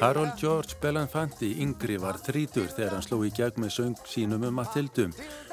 Harold 0.01 0.33
George 0.41 0.75
Belafonte 0.83 1.47
yngri 1.63 1.95
var 2.03 2.17
þrítur 2.19 2.67
þegar 2.67 2.97
hann 2.97 3.05
sló 3.07 3.21
í 3.23 3.29
gegn 3.31 3.63
með 3.63 3.71
söng 3.77 4.01
sínum 4.11 4.49
um 4.49 4.57
Matildu. 4.59 5.05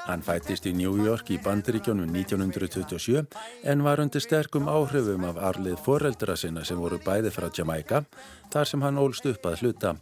Hann 0.07 0.23
fættist 0.25 0.65
í 0.65 0.73
New 0.73 0.95
York 1.05 1.29
í 1.29 1.37
bandaríkjónum 1.43 2.09
1927 2.09 3.21
en 3.61 3.85
var 3.85 4.01
undir 4.01 4.25
sterkum 4.25 4.65
áhrifum 4.73 5.27
af 5.29 5.37
arlið 5.51 5.77
foreldra 5.85 6.33
sinna 6.33 6.65
sem 6.65 6.81
voru 6.81 6.97
bæði 7.05 7.29
frá 7.35 7.51
Jamaica 7.53 8.01
þar 8.49 8.71
sem 8.71 8.87
hann 8.87 8.97
ólst 9.03 9.29
upp 9.29 9.45
að 9.45 9.61
hluta. 9.61 9.93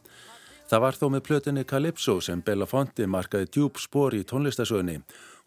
Það 0.71 0.85
var 0.88 1.00
þó 1.01 1.05
með 1.12 1.25
plötunni 1.27 1.67
Calypso 1.67 2.21
sem 2.24 2.39
Belafonte 2.39 3.03
markaði 3.03 3.51
djúb 3.51 3.83
spór 3.83 4.15
í 4.15 4.24
tónlistasögunni. 4.24 5.01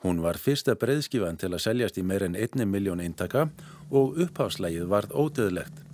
Hún 0.05 0.21
var 0.21 0.37
fyrsta 0.37 0.77
breyðskifan 0.77 1.41
til 1.41 1.55
að 1.55 1.65
seljast 1.71 1.97
í 1.97 2.05
meir 2.05 2.29
en 2.29 2.37
einni 2.37 2.69
miljón 2.69 3.01
eintaka 3.01 3.49
og 3.89 4.21
uppháðslægið 4.27 4.93
varð 4.93 5.17
ódöðlegt. 5.17 5.87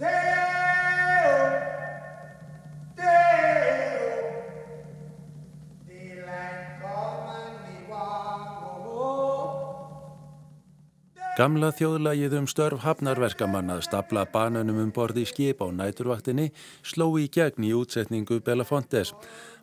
Gamla 11.34 11.72
þjóðlagið 11.74 12.34
um 12.38 12.44
störf 12.46 12.84
hafnarverkamann 12.84 13.72
að 13.74 13.80
stapla 13.88 14.22
bananum 14.30 14.76
um 14.84 14.90
borði 14.94 15.24
í 15.24 15.26
skip 15.26 15.64
á 15.64 15.66
næturvaktinni 15.66 16.52
sló 16.86 17.08
í 17.18 17.24
gegn 17.26 17.66
í 17.66 17.72
útsetningu 17.74 18.38
Belafontes. 18.46 19.10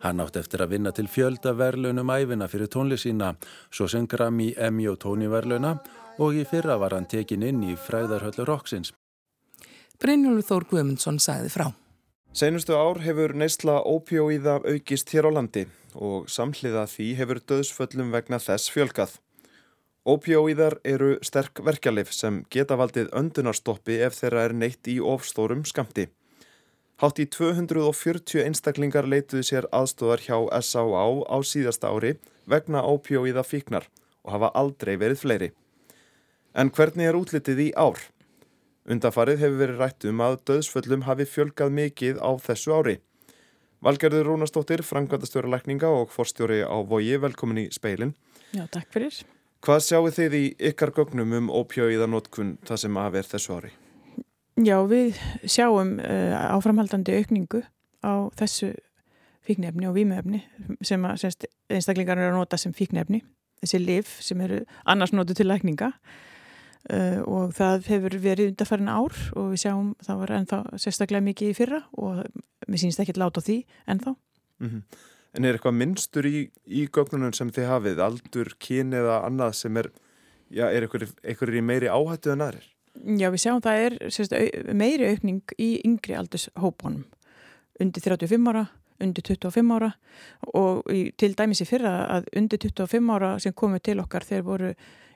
Hann 0.03 0.19
átt 0.19 0.35
eftir 0.41 0.65
að 0.65 0.73
vinna 0.73 0.91
til 0.91 1.07
fjölda 1.07 1.53
verlaunum 1.55 2.11
æfina 2.11 2.49
fyrir 2.51 2.67
tónlisína, 2.67 3.37
svo 3.71 3.87
sem 3.87 4.03
Grammy, 4.03 4.49
Emmy 4.59 4.89
og 4.91 4.99
Tony 4.99 5.31
verlauna 5.31 5.77
og 6.19 6.35
í 6.35 6.43
fyrra 6.43 6.75
var 6.75 6.97
hann 6.97 7.07
tekin 7.07 7.47
inn 7.47 7.63
í 7.63 7.77
fræðarhöllu 7.79 8.49
Roxins. 8.51 8.91
Brynjólf 10.03 10.51
Þór 10.51 10.67
Guðmundsson 10.73 11.23
sagði 11.23 11.55
frá. 11.55 11.69
Seinustu 12.35 12.75
ár 12.75 12.99
hefur 12.99 13.31
neysla 13.31 13.79
ópjóíða 13.79 14.59
aukist 14.67 15.15
hér 15.15 15.31
á 15.31 15.39
landi 15.39 15.69
og 15.95 16.27
samhliða 16.27 16.89
því 16.91 17.13
hefur 17.15 17.45
döðsföllum 17.47 18.11
vegna 18.11 18.43
þess 18.43 18.67
fjölkað. 18.75 19.21
Ópjóíðar 20.01 20.79
eru 20.81 21.19
sterk 21.21 21.59
verkjalif 21.61 22.09
sem 22.09 22.39
geta 22.49 22.73
valdið 22.73 23.11
öndunarstoppi 23.13 23.99
ef 24.01 24.15
þeirra 24.17 24.47
er 24.47 24.53
neitt 24.57 24.87
í 24.89 24.95
ofstórum 24.97 25.61
skamti. 25.61 26.07
Hátt 27.01 27.19
í 27.21 27.27
240 27.29 28.41
einstaklingar 28.41 29.05
leituði 29.05 29.45
sér 29.45 29.67
aðstofar 29.69 30.23
hjá 30.25 30.37
S.A.A. 30.57 31.03
á 31.29 31.37
síðasta 31.45 31.91
ári 31.93 32.15
vegna 32.49 32.81
ópjóíða 32.81 33.43
fíknar 33.45 33.85
og 34.25 34.33
hafa 34.33 34.49
aldrei 34.57 34.95
verið 34.97 35.21
fleiri. 35.21 35.49
En 36.57 36.73
hvernig 36.73 37.09
er 37.09 37.17
útlitið 37.17 37.61
í 37.61 37.67
ár? 37.77 38.01
Undafarið 38.89 39.43
hefur 39.43 39.59
verið 39.59 39.83
rætt 39.83 40.07
um 40.09 40.23
að 40.25 40.39
döðsföllum 40.49 41.05
hafi 41.05 41.27
fjölgað 41.29 41.75
mikið 41.77 42.23
á 42.25 42.31
þessu 42.41 42.73
ári. 42.73 42.95
Valgerður 43.85 44.31
Rúnastóttir, 44.31 44.81
frangvæntastjóri 44.81 45.53
lækninga 45.53 45.93
og 45.93 46.09
forstjóri 46.13 46.63
á 46.65 46.77
Vogi, 46.89 47.21
velkomin 47.21 47.67
í 47.67 47.67
speilin. 47.73 48.15
Já, 48.53 48.65
takk 48.65 48.89
fyrir. 48.93 49.21
Hvað 49.61 49.83
sjáu 49.85 50.09
þið 50.09 50.35
í 50.39 50.45
ykkar 50.71 50.89
gögnum 50.95 51.33
um 51.37 51.49
ópjóiðanótkun 51.53 52.55
það 52.65 52.79
sem 52.81 52.95
af 52.97 53.17
er 53.19 53.27
þessu 53.29 53.57
ári? 53.59 53.69
Já, 54.57 54.79
við 54.89 55.19
sjáum 55.45 55.99
uh, 56.01 56.33
áframhaldandi 56.55 57.13
aukningu 57.19 57.61
á 58.01 58.13
þessu 58.39 58.71
fíknefni 59.45 59.85
og 59.89 59.93
výmefni 59.99 60.41
sem 60.85 61.05
að 61.05 61.21
semst, 61.21 61.45
einstaklingar 61.69 62.17
eru 62.17 62.33
að 62.33 62.39
nota 62.39 62.57
sem 62.57 62.73
fíknefni. 62.73 63.21
Þessi 63.61 63.83
liv 63.83 64.09
sem 64.25 64.41
eru 64.41 64.63
annars 64.89 65.13
notu 65.13 65.37
til 65.37 65.45
lækninga 65.51 65.91
uh, 65.93 67.21
og 67.29 67.53
það 67.57 67.85
hefur 67.93 68.17
verið 68.25 68.55
undarfærin 68.55 68.89
ár 68.89 69.23
og 69.37 69.53
við 69.53 69.65
sjáum 69.67 69.93
það 70.01 70.23
var 70.23 70.35
ennþá 70.39 70.63
sérstaklega 70.81 71.27
mikið 71.29 71.53
í 71.53 71.57
fyrra 71.61 71.83
og 72.01 72.25
mér 72.65 72.81
sínst 72.81 73.05
ekki 73.05 73.13
láta 73.21 73.45
á 73.45 73.45
því 73.45 73.61
ennþá. 73.85 74.17
Mm 74.57 74.69
-hmm. 74.69 75.01
En 75.31 75.47
er 75.47 75.55
eitthvað 75.55 75.77
minnstur 75.79 76.27
í, 76.27 76.49
í 76.67 76.85
gögnunum 76.91 77.31
sem 77.35 77.51
þið 77.53 77.69
hafið, 77.69 78.03
aldur, 78.03 78.51
kyn 78.59 78.91
eða 78.97 79.21
annað 79.27 79.55
sem 79.61 79.77
er, 79.79 79.87
já, 80.51 80.65
er 80.67 80.87
eitthvað 80.89 81.55
í 81.55 81.63
meiri 81.63 81.91
áhættu 81.91 82.33
en 82.33 82.43
aðrir? 82.47 82.67
Já, 82.99 83.29
við 83.31 83.43
sjáum 83.45 83.61
það 83.63 83.85
er 83.85 83.97
sérst, 84.11 84.35
meiri 84.75 85.13
aukning 85.13 85.55
í 85.55 85.69
yngri 85.87 86.17
aldurshópunum 86.19 87.05
undir 87.81 88.03
35 88.03 88.49
ára, 88.51 88.65
undir 89.01 89.25
25 89.25 89.75
ára 89.77 89.91
og 90.53 90.91
í, 90.91 91.03
til 91.17 91.31
dæmis 91.37 91.63
í 91.63 91.69
fyrra 91.69 91.93
að 92.17 92.27
undir 92.37 92.61
25 92.61 93.13
ára 93.15 93.31
sem 93.41 93.55
komið 93.57 93.85
til 93.87 93.97
okkar 94.03 94.27
þeir 94.27 94.45
voru 94.45 94.73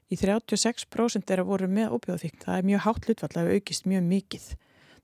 í 0.10 0.18
36% 0.20 1.26
þeirra 1.28 1.46
voru 1.46 1.70
með 1.70 1.96
óbjóðfíkn. 1.98 2.44
Það 2.46 2.60
er 2.60 2.68
mjög 2.70 2.84
hátt 2.86 3.08
hlutfall 3.10 3.42
að 3.42 3.52
aukist 3.56 3.88
mjög 3.90 4.06
mikið. 4.10 4.46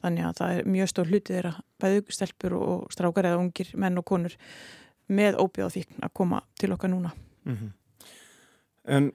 Þannig 0.01 0.27
að 0.27 0.37
það 0.39 0.57
er 0.57 0.69
mjög 0.75 0.91
stór 0.91 1.09
hluti 1.09 1.35
þeirra 1.35 1.53
bæðu 1.81 2.03
stelpur 2.17 2.57
og 2.57 2.93
strákar 2.93 3.29
eða 3.29 3.41
ungir 3.41 3.73
menn 3.77 4.01
og 4.01 4.07
konur 4.07 4.37
með 5.11 5.39
óbjóðfíkn 5.43 6.05
að 6.05 6.13
koma 6.17 6.41
til 6.59 6.71
okkar 6.75 6.91
núna. 6.93 7.11
Mm 7.45 7.57
-hmm. 7.57 7.71
En 8.85 9.11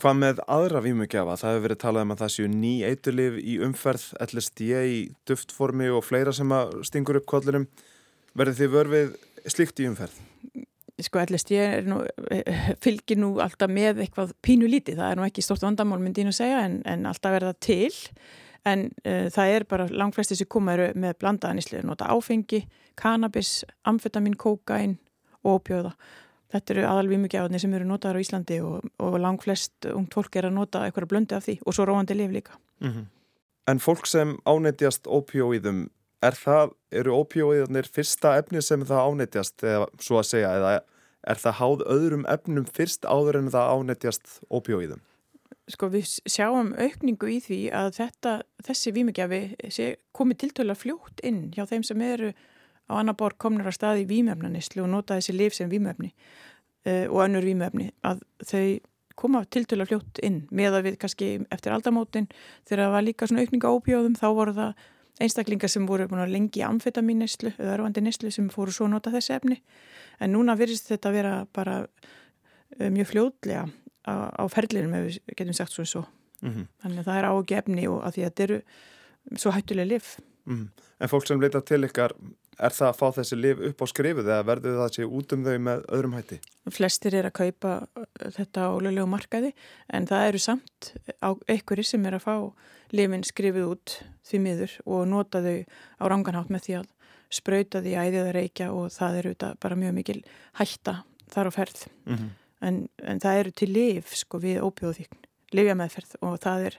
hvað 0.00 0.18
með 0.18 0.42
aðra 0.46 0.80
výmugjafa? 0.80 1.36
Það 1.36 1.52
hefur 1.52 1.66
verið 1.66 1.82
talað 1.84 2.02
um 2.02 2.12
að 2.12 2.20
það 2.22 2.34
séu 2.34 2.48
ný 2.48 2.74
eitulif 2.88 3.38
í 3.38 3.58
umferð, 3.66 4.04
LSD 4.20 4.60
í 4.60 4.98
duftformi 5.26 5.88
og 5.90 6.04
fleira 6.04 6.32
sem 6.32 6.48
að 6.48 6.82
stingur 6.84 7.16
upp 7.16 7.26
kollurum. 7.26 7.66
Verður 8.34 8.58
þið 8.58 8.70
vörfið 8.76 9.16
slíkt 9.46 9.80
í 9.80 9.88
umferð? 9.88 10.16
sko 11.02 11.22
ellist 11.22 11.50
ég 11.52 11.86
nú, 11.88 12.02
fylgir 12.82 13.20
nú 13.20 13.34
alltaf 13.42 13.70
með 13.72 14.04
eitthvað 14.04 14.34
pínu 14.44 14.68
lítið, 14.70 15.00
það 15.00 15.10
er 15.10 15.18
nú 15.18 15.26
ekki 15.26 15.44
stort 15.44 15.64
vandamál 15.64 16.00
myndi 16.02 16.22
ég 16.22 16.28
nú 16.28 16.34
segja 16.36 16.64
en, 16.66 16.80
en 16.88 17.06
alltaf 17.10 17.36
er 17.36 17.46
það 17.48 17.60
til 17.64 17.92
en 18.68 18.84
uh, 19.06 19.26
það 19.32 19.54
er 19.56 19.66
bara 19.70 19.88
langflesti 19.90 20.38
sem 20.38 20.50
koma 20.50 20.76
með 20.94 21.16
blandaðanísli 21.22 21.82
nota 21.86 22.10
áfengi, 22.12 22.62
kannabis 22.98 23.62
amfetamin, 23.88 24.38
kókain 24.38 24.98
og 25.44 25.60
opjóða 25.60 25.94
þetta 26.52 26.74
eru 26.74 26.84
aðalvímugjáðinni 26.90 27.60
sem 27.62 27.74
eru 27.74 27.88
notaður 27.88 28.20
á 28.20 28.24
Íslandi 28.24 28.60
og, 28.60 28.84
og 28.98 29.18
langflest 29.20 29.88
ungt 29.92 30.14
fólk 30.14 30.36
er 30.36 30.50
að 30.50 30.56
nota 30.58 30.84
eitthvað 30.86 31.10
blöndi 31.14 31.36
af 31.36 31.46
því 31.46 31.58
og 31.64 31.76
svo 31.76 31.88
róandi 31.88 32.14
liv 32.14 32.30
líka 32.30 32.58
mm 32.80 32.90
-hmm. 32.90 33.06
En 33.66 33.78
fólk 33.78 34.06
sem 34.06 34.38
ánættjast 34.44 35.06
opjóiðum 35.06 35.88
Er 36.22 36.36
það, 36.38 36.74
eru 36.94 37.14
ópjóiðarnir 37.18 37.88
fyrsta 37.90 38.36
efni 38.38 38.62
sem 38.62 38.84
það 38.86 39.08
ánættjast 39.10 39.64
eða 39.66 39.86
svo 39.98 40.20
að 40.20 40.28
segja, 40.28 40.52
eða 40.58 40.74
er 41.32 41.40
það 41.42 41.56
háð 41.58 41.82
öðrum 41.94 42.26
efnum 42.30 42.68
fyrst 42.76 43.06
áður 43.06 43.40
en 43.40 43.50
það 43.50 43.72
ánættjast 43.74 44.36
ópjóiðum? 44.46 45.02
Sko 45.70 45.88
við 45.90 46.06
sjáum 46.30 46.72
aukningu 46.78 47.30
í 47.30 47.40
því 47.42 47.58
að 47.74 47.90
þetta, 47.98 48.36
þessi 48.66 48.94
výmugjafi 48.94 49.42
komi 50.14 50.38
tiltöla 50.38 50.76
fljótt 50.78 51.22
inn 51.26 51.48
hjá 51.54 51.64
þeim 51.70 51.86
sem 51.86 52.06
eru 52.06 52.30
á 52.92 53.00
annar 53.00 53.16
borg 53.18 53.38
komnur 53.40 53.68
að 53.70 53.78
staði 53.78 54.04
í 54.04 54.08
výmöfnanislu 54.10 54.84
og 54.84 54.90
nota 54.92 55.18
þessi 55.18 55.34
liv 55.36 55.56
sem 55.56 55.70
výmöfni 55.70 56.12
uh, 56.12 57.06
og 57.08 57.24
önnur 57.26 57.46
výmöfni 57.46 57.90
að 58.04 58.22
þau 58.44 58.64
koma 59.18 59.42
tiltöla 59.44 59.84
fljótt 59.86 60.22
inn. 60.24 60.46
Með 60.50 60.78
að 60.78 60.86
við 60.88 60.98
kannski 61.02 61.28
eftir 61.52 61.74
aldamótin 61.74 62.30
þegar 62.68 62.86
það 62.86 62.94
var 62.96 63.06
líka 63.06 63.28
svona 63.28 63.44
aukninga 63.44 63.72
ópjóðum 63.76 64.16
þá 64.18 64.26
voru 64.32 64.54
það 64.56 64.86
einstaklingar 65.22 65.70
sem 65.70 65.84
voru 65.86 66.08
lengi 66.26 66.62
amfetaminneslu 66.64 67.52
eða 67.58 67.76
örfandi 67.76 68.02
neslu 68.02 68.32
sem 68.32 68.48
fóru 68.50 68.72
svo 68.72 68.88
að 68.88 68.94
nota 68.96 69.12
þessi 69.12 69.36
efni. 69.36 69.60
En 70.20 70.32
núna 70.32 70.56
virðist 70.56 70.88
þetta 70.90 71.10
að 71.10 71.18
vera 71.18 71.34
bara 71.52 71.76
uh, 71.84 72.88
mjög 72.88 73.12
fljóðlega 73.12 73.68
á, 74.08 74.14
á 74.32 74.44
ferlinum 74.50 74.96
ef 74.98 75.08
við 75.10 75.36
getum 75.36 75.56
sagt 75.56 75.76
svo 75.76 75.84
og 75.84 75.92
svo. 75.92 76.04
Mm 76.42 76.50
-hmm. 76.50 76.66
þannig 76.82 76.98
að 76.98 77.04
það 77.04 77.18
er 77.18 77.26
ági 77.30 77.54
efni 77.54 77.82
og 77.86 77.98
að 78.02 78.14
því 78.14 78.22
að 78.22 78.30
þetta 78.30 78.42
eru 78.42 78.62
svo 79.38 79.50
hættulega 79.54 79.88
liv 79.88 80.06
mm. 80.48 80.70
En 81.02 81.10
fólk 81.10 81.26
sem 81.26 81.40
leita 81.42 81.60
til 81.66 81.82
ykkar 81.82 82.14
er 82.62 82.74
það 82.74 82.88
að 82.88 82.98
fá 82.98 83.06
þessi 83.18 83.38
liv 83.38 83.62
upp 83.68 83.82
á 83.82 83.86
skrifuð 83.90 84.28
eða 84.28 84.46
verður 84.46 84.76
það 84.76 84.84
að 84.84 84.96
sé 84.96 85.06
út 85.18 85.34
um 85.34 85.44
þau 85.46 85.56
með 85.66 85.84
öðrum 85.96 86.16
hætti? 86.18 86.38
Flestir 86.70 87.16
er 87.18 87.28
að 87.28 87.36
kaupa 87.40 87.72
þetta 88.36 88.68
á 88.68 88.72
löglegu 88.76 89.08
markaði 89.10 89.52
en 89.88 90.06
það 90.10 90.26
eru 90.28 90.42
samt 90.42 90.92
einhverjir 91.22 91.88
sem 91.88 92.06
er 92.06 92.18
að 92.18 92.26
fá 92.26 92.34
lifin 92.92 93.24
skrifið 93.26 93.70
út 93.72 93.96
því 94.28 94.42
miður 94.44 94.76
og 94.84 95.06
nota 95.08 95.42
þau 95.42 95.56
á 95.98 96.04
ranganhátt 96.12 96.52
með 96.52 96.66
því 96.66 96.76
að 96.82 96.90
spröyta 97.32 97.80
því 97.82 97.96
æðið 97.96 98.22
að 98.26 98.34
reykja 98.36 98.68
og 98.76 98.92
það 98.92 99.18
eru 99.22 99.34
bara 99.62 99.78
mjög 99.80 99.94
mikil 99.96 100.18
hætta 100.60 100.98
þar 101.32 101.48
á 101.48 101.52
ferð 101.52 101.84
mm 102.04 102.16
-hmm. 102.16 102.30
en, 102.60 102.88
en 103.02 103.20
það 103.20 103.38
eru 103.40 103.52
til 103.56 103.70
lif 103.72 104.16
sko 104.16 104.38
við 104.38 104.60
ópjóðvíkn, 104.66 105.22
lifja 105.56 105.74
meðferð 105.78 106.16
og 106.20 106.38
það, 106.40 106.66
er, 106.68 106.78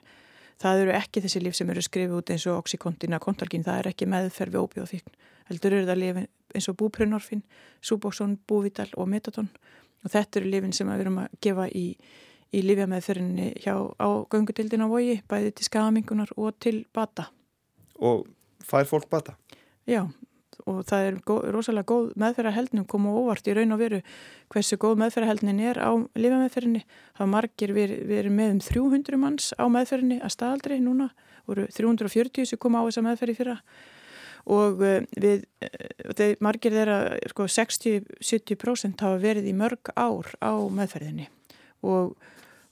það 0.61 0.83
eru 0.85 0.95
ekki 0.97 1.23
þessi 1.23 1.43
lif 1.43 1.55
sem 1.57 1.69
eru 1.69 1.83
skrifið 1.85 2.17
út 2.17 2.33
eins 2.33 2.47
og 2.47 2.59
oxykontina, 2.63 3.19
kontalgin 3.19 3.65
það 3.65 3.79
er 3.79 3.91
ekki 3.93 4.09
meðferð 4.09 4.57
við 4.57 4.65
ópjóðvíkn 4.67 5.17
heldur 5.49 5.77
eru 5.77 5.89
það 5.89 6.01
lifin 6.01 6.29
eins 6.53 6.69
og 6.69 6.77
búprunorfin 6.79 7.41
Suboxone, 7.81 8.37
búvital 8.47 8.89
og 8.95 9.09
metadon 9.09 9.49
og 10.03 10.11
þetta 10.13 10.39
eru 10.39 10.51
lifin 10.51 10.75
sem 10.75 10.89
við 10.91 11.05
erum 11.05 11.23
að 11.23 11.41
gefa 11.43 11.67
í 11.71 11.87
í 12.53 12.61
lífjameðferðinni 12.61 13.47
hjá 13.63 13.73
á 13.97 14.09
göngutildin 14.29 14.85
á 14.85 14.87
vogi, 14.89 15.17
bæði 15.29 15.53
til 15.57 15.67
skamingunar 15.67 16.29
og 16.37 16.53
til 16.61 16.83
bata. 16.93 17.29
Og 17.97 18.27
fær 18.63 18.85
fólk 18.89 19.09
bata? 19.09 19.35
Já, 19.89 20.05
og 20.69 20.83
það 20.89 21.07
er 21.07 21.17
góð, 21.27 21.41
rosalega 21.55 21.89
góð 21.89 22.11
meðferðarheldnum 22.23 22.87
koma 22.89 23.13
óvart 23.13 23.47
í 23.47 23.55
raun 23.57 23.75
og 23.75 23.81
veru 23.81 24.01
hversu 24.53 24.77
góð 24.81 24.99
meðferðarheldnin 25.01 25.63
er 25.71 25.79
á 25.81 25.91
lífjameðferðinni. 25.93 26.83
Það 27.17 27.31
margir 27.33 27.73
verið 27.75 28.05
veri 28.11 28.33
með 28.33 28.53
um 28.55 28.61
300 28.67 29.21
manns 29.21 29.49
á 29.57 29.65
meðferðinni 29.71 30.19
að 30.21 30.35
staðaldri 30.35 30.79
núna, 30.83 31.09
voru 31.49 31.67
340 31.71 32.51
sem 32.51 32.61
koma 32.61 32.83
á 32.83 32.87
þessa 32.87 33.05
meðferði 33.07 33.39
fyrra 33.39 33.57
og 34.53 34.81
eh, 34.83 35.05
við, 35.15 35.45
eh, 35.63 35.91
þeir 36.19 36.41
margir 36.43 36.73
þeirra 36.75 36.97
sko 37.31 37.47
60-70% 37.47 39.05
hafa 39.05 39.21
verið 39.23 39.47
í 39.47 39.53
mörg 39.55 39.93
ár 39.95 40.33
á 40.43 40.51
meðferðinni 40.67 41.29
og 41.83 42.17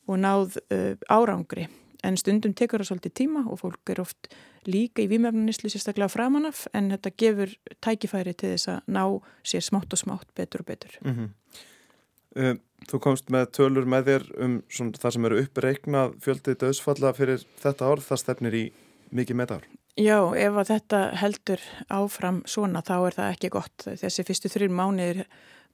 og 0.10 0.20
náð 0.20 0.58
uh, 0.74 0.96
árangri 1.12 1.68
en 2.04 2.18
stundum 2.18 2.54
tekur 2.58 2.82
það 2.82 2.92
svolítið 2.92 3.14
tíma 3.22 3.44
og 3.48 3.62
fólk 3.62 3.94
er 3.94 4.02
oft 4.04 4.32
líka 4.68 5.04
í 5.04 5.10
výmjöfnunislu 5.12 5.72
sérstaklega 5.72 6.12
framanaf 6.12 6.66
en 6.78 6.92
þetta 6.94 7.14
gefur 7.24 7.54
tækifæri 7.82 8.34
til 8.38 8.54
þess 8.56 8.72
að 8.76 8.92
ná 8.98 9.04
sér 9.48 9.66
smátt 9.66 9.94
og 9.94 10.02
smátt 10.02 10.30
betur 10.38 10.64
og 10.64 10.70
betur. 10.72 10.98
Mm 11.02 11.16
-hmm. 11.16 11.30
uh, 12.42 12.56
þú 12.90 13.00
komst 13.00 13.30
með 13.30 13.52
tölur 13.58 13.86
með 13.86 14.08
þér 14.10 14.24
um 14.44 14.64
svona, 14.70 14.92
það 14.92 15.14
sem 15.14 15.26
eru 15.26 15.42
uppreiknað 15.44 16.16
fjöldið 16.22 16.58
döðsfalla 16.64 17.14
fyrir 17.14 17.46
þetta 17.62 17.86
ár, 17.86 18.00
það 18.00 18.18
stefnir 18.18 18.54
í 18.54 18.66
mikið 19.12 19.36
metár. 19.36 19.64
Já, 20.00 20.34
ef 20.40 20.56
að 20.56 20.70
þetta 20.70 21.00
heldur 21.20 21.64
áfram 21.92 22.44
svona 22.48 22.82
þá 22.82 22.96
er 23.08 23.16
það 23.18 23.32
ekki 23.34 23.50
gott. 23.50 23.84
Þessi 23.84 24.24
fyrstu 24.24 24.50
þrjum 24.50 24.78
mánir 24.78 25.26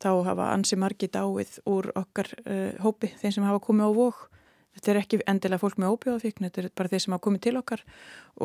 þá 0.01 0.09
hafa 0.25 0.49
ansi 0.53 0.75
margi 0.75 1.07
dáið 1.07 1.59
úr 1.69 1.91
okkar 1.95 2.31
uh, 2.45 2.73
hópi, 2.81 3.11
þeim 3.21 3.31
sem 3.31 3.45
hafa 3.45 3.59
komið 3.59 3.85
á 3.85 3.91
vók. 3.93 4.27
Þetta 4.77 4.91
er 4.93 4.99
ekki 5.01 5.19
endilega 5.25 5.61
fólk 5.61 5.79
með 5.81 5.95
óbjóðafíkn, 5.95 6.45
þetta 6.47 6.61
er 6.61 6.69
bara 6.77 6.91
þeir 6.91 7.03
sem 7.03 7.15
hafa 7.15 7.25
komið 7.25 7.43
til 7.47 7.55
okkar 7.57 7.83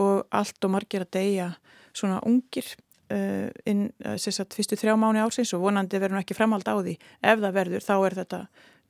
og 0.01 0.23
allt 0.33 0.65
og 0.65 0.73
margir 0.73 1.05
að 1.05 1.13
deyja 1.19 1.49
svona 1.93 2.23
ungir 2.25 2.71
uh, 3.13 3.49
inn 3.69 3.91
sagt, 4.17 4.57
fyrstu 4.57 4.79
þrjá 4.81 4.97
mánu 4.97 5.21
ársins 5.23 5.53
og 5.57 5.65
vonandi 5.67 6.01
verður 6.01 6.23
ekki 6.23 6.37
framhald 6.39 6.69
á 6.69 6.75
því. 6.81 6.97
Ef 7.21 7.43
það 7.45 7.59
verður 7.59 7.87
þá 7.87 7.95
er 7.99 8.19
þetta 8.23 8.41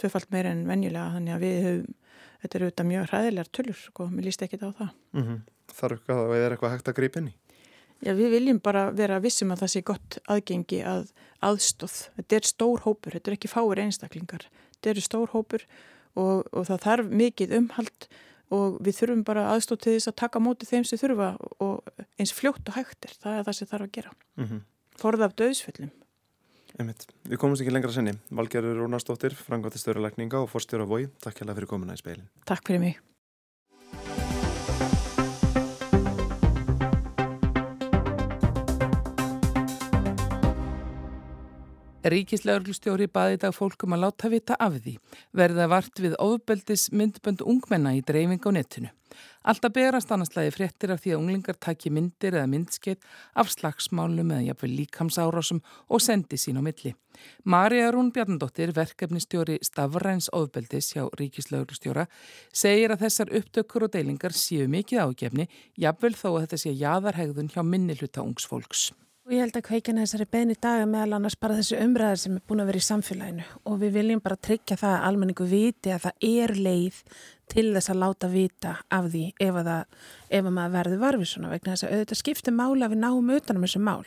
tvöfalt 0.02 0.30
meira 0.34 0.54
en 0.54 0.64
venjulega 0.68 1.16
þannig 1.16 1.34
að 1.34 1.44
við 1.46 1.58
höfum, 1.66 1.94
þetta 2.42 2.58
eru 2.58 2.68
auðvitað 2.68 2.90
mjög 2.90 3.08
hræðilegar 3.10 3.52
tölur 3.58 3.76
og 3.76 3.82
sko, 3.82 4.08
mér 4.12 4.28
líst 4.28 4.46
ekki 4.46 4.60
það 4.60 4.74
á 4.74 4.78
það. 4.80 4.92
Mm 5.12 5.24
-hmm. 5.26 5.40
Þarf 5.72 6.00
eitthvað, 6.02 6.72
hægt 6.72 6.88
að 6.90 6.98
grípa 6.98 7.20
inn 7.22 7.30
í? 7.32 7.34
Já, 8.02 8.14
við 8.18 8.32
viljum 8.34 8.58
bara 8.58 8.90
vera 8.90 9.20
vissum 9.22 9.52
að 9.54 9.62
það 9.62 9.70
sé 9.72 9.80
gott 9.86 10.18
aðgengi 10.26 10.80
að 10.82 11.12
aðstóð. 11.38 12.10
Þetta 12.16 12.36
er 12.36 12.48
stór 12.48 12.80
hópur, 12.82 13.14
þetta 13.14 13.30
er 13.30 13.36
ekki 13.36 13.50
fáir 13.50 13.78
einstaklingar. 13.78 14.48
Þetta 14.74 14.90
eru 14.90 15.04
stór 15.06 15.28
hópur 15.30 15.66
og, 16.18 16.44
og 16.52 16.68
það 16.68 16.84
þarf 16.86 17.16
mikið 17.22 17.56
umhald 17.60 18.08
og 18.52 18.76
við 18.84 18.98
þurfum 18.98 19.24
bara 19.24 19.48
aðstóð 19.54 19.80
til 19.84 19.94
þess 19.96 20.10
að 20.10 20.18
taka 20.24 20.42
móti 20.42 20.68
þeim 20.68 20.84
sem 20.84 21.00
þurfa 21.00 21.32
og 21.64 22.02
eins 22.20 22.34
fljótt 22.36 22.68
og 22.68 22.76
hægtir. 22.76 23.14
Það 23.22 23.38
er 23.38 23.46
það 23.48 23.58
sem 23.58 23.70
þarf 23.70 23.86
að 23.86 23.94
gera. 23.96 24.14
Mm 24.36 24.46
-hmm. 24.48 24.64
Forða 25.00 25.28
af 25.28 25.36
döðsföllum. 25.40 25.92
Einmitt. 26.78 27.06
Við 27.28 27.40
komumst 27.40 27.62
ekki 27.62 27.72
lengra 27.72 27.92
senni. 27.92 28.12
Valgerður 28.30 28.80
Rónarsdóttir, 28.80 29.34
frangvátti 29.36 29.80
stjórnleikninga 29.80 30.40
og 30.40 30.50
fórstjóra 30.52 30.88
Voi. 30.88 31.08
Takk 31.20 31.36
hjá 31.36 31.46
það 31.46 31.56
fyrir 31.60 31.68
komuna 31.68 31.96
í 31.96 32.00
speilin. 32.00 32.28
Takk 32.48 32.66
fyrir 32.66 32.80
mig. 32.80 33.00
Ríkislauglustjóri 42.02 43.06
baði 43.06 43.36
þetta 43.36 43.52
fólkum 43.54 43.94
að 43.94 44.00
láta 44.02 44.28
vita 44.32 44.56
af 44.58 44.80
því, 44.82 44.96
verða 45.38 45.68
vart 45.70 46.00
við 46.02 46.16
ofbeldis 46.18 46.88
myndbönd 46.90 47.44
ungmenna 47.46 47.92
í 47.94 48.00
dreifing 48.02 48.42
á 48.42 48.50
netinu. 48.58 48.90
Alltaf 49.46 49.74
berast 49.76 50.10
annarslægi 50.10 50.54
fréttir 50.54 50.90
af 50.90 51.02
því 51.02 51.12
að 51.12 51.20
unglingar 51.20 51.58
taki 51.62 51.92
myndir 51.94 52.34
eða 52.34 52.48
myndskeið 52.50 53.04
af 53.38 53.52
slagsmálum 53.52 54.32
eða 54.34 54.46
jafnvel 54.48 54.70
líkamsárásum 54.80 55.60
og 55.88 56.02
sendi 56.02 56.38
sín 56.40 56.58
á 56.58 56.62
milli. 56.64 56.94
Marja 57.44 57.92
Rún 57.92 58.10
Bjarnadóttir, 58.14 58.72
verkefnistjóri 58.74 59.60
Stafræns 59.62 60.30
ofbeldis 60.32 60.94
hjá 60.96 61.06
Ríkislauglustjóra, 61.20 62.08
segir 62.50 62.96
að 62.96 63.04
þessar 63.04 63.34
upptökur 63.42 63.86
og 63.86 63.94
deilingar 63.94 64.34
séu 64.34 64.66
mikið 64.66 65.04
ágefni, 65.04 65.48
jafnvel 65.78 66.14
þó 66.16 66.28
að 66.32 66.42
þetta 66.46 66.62
sé 66.64 66.74
jaðarhegðun 66.82 67.52
hjá 67.52 67.62
minni 67.62 67.98
hluta 68.00 68.24
ungs 68.24 68.48
fólks. 68.48 68.90
Og 69.22 69.30
ég 69.30 69.38
held 69.44 69.54
að 69.54 69.62
kveikina 69.68 70.02
þessari 70.02 70.24
beini 70.34 70.54
daga 70.58 70.86
meðal 70.90 71.14
annars 71.14 71.36
bara 71.38 71.54
þessi 71.54 71.76
umræðar 71.78 72.18
sem 72.18 72.38
er 72.40 72.42
búin 72.50 72.62
að 72.64 72.72
vera 72.72 72.80
í 72.80 72.86
samfélaginu. 72.88 73.44
Og 73.70 73.76
við 73.78 73.92
viljum 73.94 74.22
bara 74.24 74.38
tryggja 74.48 74.76
það 74.80 74.94
að 74.96 75.04
almenningu 75.08 75.46
viti 75.46 75.92
að 75.94 76.08
það 76.08 76.26
er 76.26 76.52
leið 76.66 76.98
til 77.52 77.64
þess 77.76 77.92
að 77.92 78.00
láta 78.02 78.30
vita 78.32 78.72
af 78.90 79.06
því 79.12 79.22
ef 79.46 79.60
að, 79.62 79.70
ef 80.26 80.42
að 80.42 80.56
maður 80.56 80.74
verður 80.74 81.02
varfið 81.04 81.30
svona. 81.30 81.52
Vegna 81.52 81.76
þess 81.76 81.86
að 81.86 81.94
auðvitað 81.94 82.20
skiptir 82.24 82.56
mála 82.58 82.90
við 82.90 83.02
náum 83.04 83.32
utanum 83.36 83.68
þessu 83.68 83.84
mál 83.86 84.02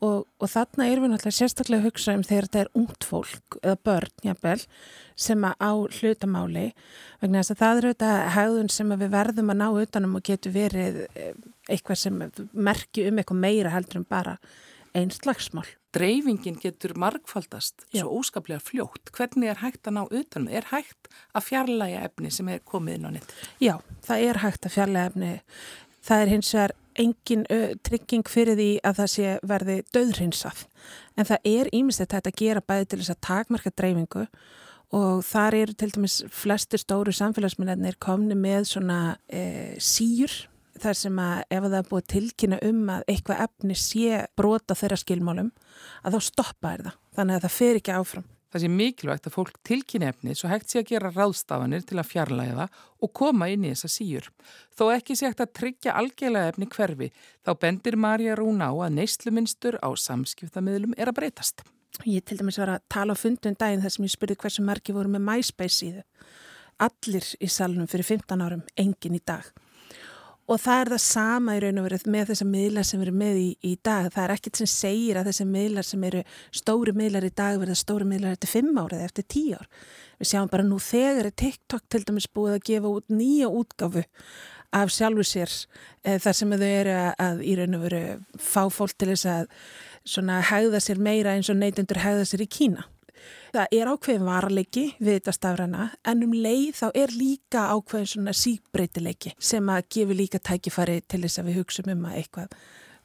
og, 0.00 0.24
og 0.40 0.48
þarna 0.48 0.86
erum 0.88 1.06
við 1.06 1.12
náttúrulega 1.14 1.36
sérstaklega 1.36 1.82
að 1.82 1.88
hugsa 1.88 2.14
um 2.16 2.24
þegar 2.26 2.48
þetta 2.48 2.62
er 2.62 2.72
ungt 2.80 3.06
fólk 3.06 3.58
eða 3.60 3.76
börn 3.88 4.24
jafnvel 4.24 4.56
sem 5.20 5.44
að 5.44 5.54
á 5.60 5.72
hlutamáli 5.98 6.66
vegna 7.20 7.42
þess 7.42 7.54
að 7.54 7.60
það 7.60 7.80
eru 7.80 7.90
auðvitað 7.90 8.22
hegðun 8.36 8.72
sem 8.76 8.94
við 8.96 9.12
verðum 9.14 9.52
að 9.52 9.60
ná 9.60 9.66
utanum 9.84 10.16
og 10.16 10.26
getur 10.30 10.56
verið 10.56 11.00
eh, 11.12 11.34
eitthvað 11.68 12.02
sem 12.04 12.24
merki 12.52 13.06
um 13.10 13.20
eitthvað 13.20 13.44
meira 13.44 13.74
heldur 13.74 14.00
en 14.00 14.08
bara 14.08 14.38
einn 14.96 15.12
slagsmál. 15.14 15.68
Dreifingin 15.94 16.58
getur 16.62 16.94
margfaldast 16.98 17.84
Já. 17.90 18.02
svo 18.02 18.20
óskaplega 18.20 18.62
fljótt. 18.62 19.10
Hvernig 19.14 19.50
er 19.50 19.62
hægt 19.62 19.86
að 19.86 19.96
ná 19.98 20.02
utanum? 20.06 20.50
Er 20.50 20.66
hægt 20.70 21.10
að 21.34 21.46
fjarlæga 21.48 22.04
efni 22.06 22.30
sem 22.34 22.48
er 22.50 22.62
komið 22.66 22.98
inn 22.98 23.06
á 23.06 23.10
nitt? 23.14 23.34
Já, 23.62 23.74
það 24.06 24.26
er 24.28 24.42
hægt 24.44 24.66
að 24.66 24.76
fjarlæga 24.76 25.12
efni. 25.12 25.32
Það 26.06 26.24
er 26.24 26.32
hins 26.34 26.52
vegar 26.54 26.76
engin 26.98 27.44
ö, 27.52 27.74
trygging 27.86 28.26
fyrir 28.28 28.58
því 28.58 28.70
að 28.86 28.98
það 29.00 29.12
sé 29.14 29.34
verði 29.46 29.76
döðrinsað. 29.94 30.64
En 31.16 31.28
það 31.28 31.50
er 31.52 31.70
þetta 32.00 32.20
að 32.22 32.40
gera 32.40 32.64
bæði 32.66 32.88
til 32.88 33.00
þess 33.00 33.14
að 33.14 33.22
takmarka 33.28 33.72
dreifingu 33.76 34.26
og 34.96 35.22
þar 35.22 35.54
eru 35.54 35.74
til 35.78 35.90
dæmis 35.94 36.16
flestir 36.34 36.82
stóru 36.82 37.12
samfélagsmiðlarnir 37.14 37.98
komni 38.02 38.34
með 38.34 38.66
svona 38.72 39.00
e, 39.30 39.76
síur 39.78 40.32
þar 40.80 40.98
sem 40.98 41.20
að 41.20 41.42
ef 41.46 41.64
það 41.66 41.78
er 41.78 41.88
búið 41.90 42.08
tilkynna 42.14 42.58
um 42.66 42.82
að 42.96 43.06
eitthvað 43.12 43.44
efni 43.46 43.76
sé 43.78 44.24
brota 44.38 44.76
þeirra 44.78 44.98
skilmálum 44.98 45.52
að 46.02 46.16
þá 46.16 46.28
stoppa 46.30 46.74
er 46.74 46.84
það. 46.88 47.00
Þannig 47.18 47.36
að 47.36 47.44
það 47.46 47.56
fer 47.58 47.80
ekki 47.80 47.96
áfram. 47.96 48.28
Það 48.50 48.62
sé 48.64 48.70
mikilvægt 48.74 49.26
að 49.28 49.34
fólk 49.36 49.58
tilkynna 49.66 50.08
efni 50.10 50.34
svo 50.34 50.48
hægt 50.50 50.72
sé 50.72 50.80
að 50.80 50.88
gera 50.90 51.12
ráðstafanir 51.14 51.84
til 51.86 51.98
að 52.00 52.08
fjarlæga 52.10 52.56
það 52.56 52.80
og 53.06 53.12
koma 53.20 53.46
inn 53.52 53.66
í 53.66 53.70
þessa 53.70 53.90
síur. 53.94 54.26
Þó 54.74 54.84
ekki 54.96 55.16
sé 55.16 55.30
hægt 55.30 55.42
að 55.44 55.52
tryggja 55.60 55.94
algjörlega 56.00 56.54
efni 56.54 56.70
hverfi 56.74 57.10
þá 57.46 57.52
bendir 57.62 57.98
Marja 58.00 58.34
Rúna 58.38 58.72
á 58.72 58.74
að 58.74 58.96
neysluminstur 58.98 59.78
á 59.78 59.88
samskiptamiðlum 59.94 60.98
er 60.98 61.12
að 61.12 61.20
breytast. 61.20 61.62
Ég 62.06 62.24
til 62.26 62.40
dæmis 62.40 62.58
var 62.58 62.74
að 62.74 62.84
tala 62.90 63.14
á 63.14 63.22
fundun 63.22 63.58
daginn 63.58 63.82
þar 63.84 63.94
sem 63.94 64.06
ég 64.06 64.14
spurði 64.14 64.38
hversu 64.42 64.66
margi 64.66 64.94
voru 64.96 65.10
með 65.14 65.26
MySpace 65.30 65.76
síðu. 65.78 66.04
Allir 66.80 67.26
í 67.38 67.48
salunum 67.50 67.90
fyrir 67.90 68.08
15 68.08 68.40
árum, 68.40 68.62
engin 68.78 69.18
í 69.18 69.22
dag. 69.22 69.46
Og 70.50 70.58
það 70.58 70.80
er 70.82 70.88
það 70.90 71.02
sama 71.04 71.54
í 71.54 71.60
raun 71.62 71.78
og 71.78 71.84
verið 71.86 72.06
með 72.10 72.30
þessar 72.32 72.48
miðlar 72.50 72.86
sem 72.88 73.02
eru 73.04 73.12
með 73.14 73.36
í, 73.38 73.48
í 73.62 73.72
dag. 73.86 74.08
Það 74.10 74.24
er 74.24 74.32
ekkert 74.34 74.58
sem 74.58 74.70
segir 74.72 75.20
að 75.20 75.28
þessar 75.30 75.48
miðlar 75.52 75.86
sem 75.86 76.06
eru 76.08 76.22
stóri 76.60 76.94
miðlar 76.96 77.26
í 77.28 77.30
dag 77.38 77.58
verða 77.60 77.76
stóri 77.78 78.08
miðlar 78.10 78.34
eftir 78.34 78.50
fimm 78.50 78.80
árið, 78.82 79.04
eftir 79.06 79.28
tíu 79.30 79.60
ár. 79.60 79.68
Við 80.18 80.32
sjáum 80.32 80.50
bara 80.50 80.66
nú 80.66 80.80
þegar 80.82 81.28
er 81.30 81.36
TikTok 81.44 81.84
til 81.86 82.02
dæmis 82.08 82.26
búið 82.34 82.56
að 82.56 82.64
gefa 82.66 82.90
út 82.98 83.14
nýja 83.14 83.52
útgafu 83.60 84.02
af 84.74 84.90
sjálfu 84.94 85.26
sér 85.26 85.54
e, 86.02 86.18
þar 86.18 86.36
sem 86.36 86.54
þau 86.54 86.66
eru 86.66 86.96
að, 86.98 87.10
að 87.26 87.44
í 87.46 87.54
raun 87.58 87.78
og 87.78 87.84
verið 87.86 88.42
fá 88.42 88.62
fólk 88.74 88.98
til 88.98 89.12
þess 89.12 89.30
að 89.30 90.50
hegða 90.50 90.82
sér 90.82 91.02
meira 91.02 91.36
eins 91.36 91.50
og 91.50 91.58
neytundur 91.62 92.02
hegða 92.02 92.26
sér 92.26 92.42
í 92.42 92.50
Kína. 92.50 92.86
Það 93.54 93.74
er 93.78 93.90
ákveðin 93.90 94.28
varleiki 94.28 94.84
við 94.98 95.16
þetta 95.18 95.34
stafræna 95.36 95.88
en 96.12 96.26
um 96.26 96.36
leið 96.36 96.70
þá 96.80 96.86
er 97.02 97.14
líka 97.16 97.64
ákveðin 97.74 98.12
svona 98.14 98.36
síkbreytileiki 98.36 99.34
sem 99.38 99.72
að 99.72 99.88
gefi 99.96 100.18
líka 100.18 100.42
tækifari 100.50 101.00
til 101.06 101.22
þess 101.24 101.42
að 101.42 101.50
við 101.50 101.60
hugsa 101.60 101.86
um 101.86 102.06
að 102.10 102.20
eitthvað 102.22 102.56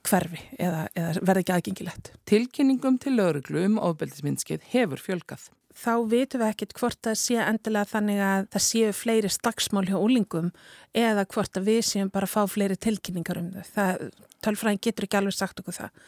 hverfi 0.05 0.41
eða, 0.61 0.85
eða 0.93 1.25
verði 1.25 1.43
ekki 1.43 1.55
aðgengilegt. 1.55 2.11
Tilkynningum 2.29 2.99
til 3.01 3.15
lauruglu 3.17 3.65
um 3.65 3.79
ofbeldisminskið 3.81 4.67
hefur 4.73 5.01
fjölgað. 5.01 5.49
Þá 5.75 5.93
vitum 6.07 6.41
við 6.41 6.51
ekkert 6.53 6.73
hvort 6.79 6.99
það 7.03 7.17
sé 7.19 7.39
endilega 7.43 7.89
þannig 7.89 8.21
að 8.23 8.45
það 8.53 8.63
séu 8.63 8.91
fleiri 8.95 9.31
slagsmál 9.33 9.83
hjá 9.89 9.97
úlingum 9.99 10.53
eða 10.95 11.25
hvort 11.33 11.59
að 11.59 11.67
við 11.67 11.81
séum 11.89 12.11
bara 12.13 12.29
að 12.29 12.35
fá 12.35 12.53
fleiri 12.53 12.77
tilkynningar 12.79 13.41
um 13.41 13.49
þau. 13.73 14.07
Tölfræðin 14.45 14.81
getur 14.87 15.07
ekki 15.07 15.19
alveg 15.19 15.35
sagt 15.35 15.59
okkur 15.59 15.75
það. 15.75 15.99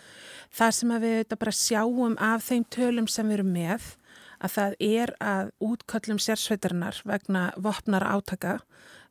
Það 0.55 0.73
sem 0.77 0.93
við 1.03 1.35
bara 1.35 1.55
sjáum 1.59 2.15
af 2.29 2.47
þeim 2.47 2.67
tölum 2.71 3.09
sem 3.11 3.27
við 3.27 3.39
erum 3.41 3.51
með 3.57 3.91
að 4.37 4.53
það 4.55 4.77
er 4.87 5.13
að 5.19 5.51
útköllum 5.67 6.21
sérsveitarinnar 6.21 7.01
vegna 7.09 7.49
vopnar 7.57 8.05
átaka 8.07 8.59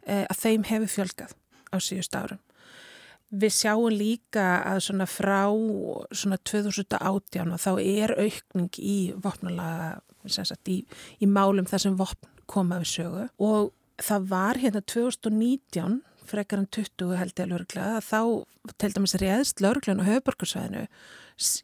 eh, 0.06 0.24
að 0.24 0.40
þeim 0.40 0.66
hefur 0.70 0.92
fjölgað 0.94 1.36
á 1.74 1.76
síðust 1.82 2.16
árum. 2.16 2.45
Við 3.30 3.54
sjáum 3.56 3.90
líka 3.90 4.46
að 4.62 4.84
svona 4.86 5.06
frá 5.10 5.50
svona 6.14 6.38
2018 6.46 7.52
og 7.52 7.62
þá 7.62 7.72
er 7.82 8.14
aukning 8.14 8.78
í 8.78 8.98
vopnalaga, 9.22 9.96
sagt, 10.30 10.70
í, 10.70 10.84
í 11.18 11.26
málum 11.26 11.66
þar 11.66 11.82
sem 11.86 11.98
vopn 11.98 12.30
koma 12.46 12.78
við 12.82 12.92
sögu. 12.92 13.24
Og 13.42 13.72
það 14.02 14.28
var 14.30 14.60
hérna 14.62 14.84
2019 14.86 16.02
frekar 16.26 16.62
en 16.62 16.68
20 16.74 17.14
held 17.18 17.38
ég 17.38 17.54
að 17.78 18.00
þá 18.02 18.20
til 18.82 18.90
dæmis 18.94 19.14
réðst 19.22 19.62
lörglan 19.62 20.02
á 20.02 20.08
höfuborgarsvæðinu 20.08 20.86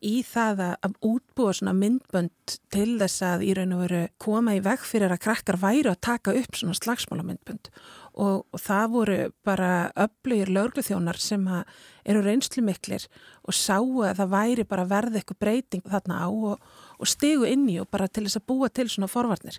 í 0.05 0.15
það 0.27 0.63
að 0.85 0.97
útbúa 1.09 1.55
svona 1.57 1.73
myndbönd 1.77 2.57
til 2.73 2.99
þess 3.01 3.25
að 3.27 3.47
í 3.49 3.55
raun 3.57 3.75
og 3.77 3.85
veru 3.87 4.03
koma 4.23 4.57
í 4.59 4.63
veg 4.65 4.85
fyrir 4.85 5.15
að 5.15 5.23
krakkar 5.25 5.59
væri 5.63 5.89
að 5.91 6.03
taka 6.05 6.35
upp 6.37 6.59
svona 6.59 6.77
slagsmála 6.79 7.25
myndbönd 7.27 7.73
og, 8.13 8.45
og 8.53 8.61
það 8.61 8.87
voru 8.93 9.19
bara 9.45 9.71
öflugir 9.97 10.53
lögluþjónar 10.53 11.19
sem 11.21 11.47
eru 12.05 12.23
reynslu 12.25 12.65
miklir 12.67 13.07
og 13.47 13.57
sáu 13.57 14.03
að 14.05 14.21
það 14.21 14.33
væri 14.37 14.67
bara 14.69 14.89
verði 14.91 15.21
eitthvað 15.21 15.41
breyting 15.45 15.85
þarna 15.89 16.21
á 16.25 16.29
og, 16.29 16.73
og 17.03 17.11
stegu 17.11 17.49
inn 17.49 17.67
í 17.71 17.79
og 17.83 17.91
bara 17.93 18.09
til 18.09 18.25
þess 18.29 18.41
að 18.41 18.47
búa 18.53 18.71
til 18.71 18.89
svona 18.93 19.11
forvarnir. 19.11 19.59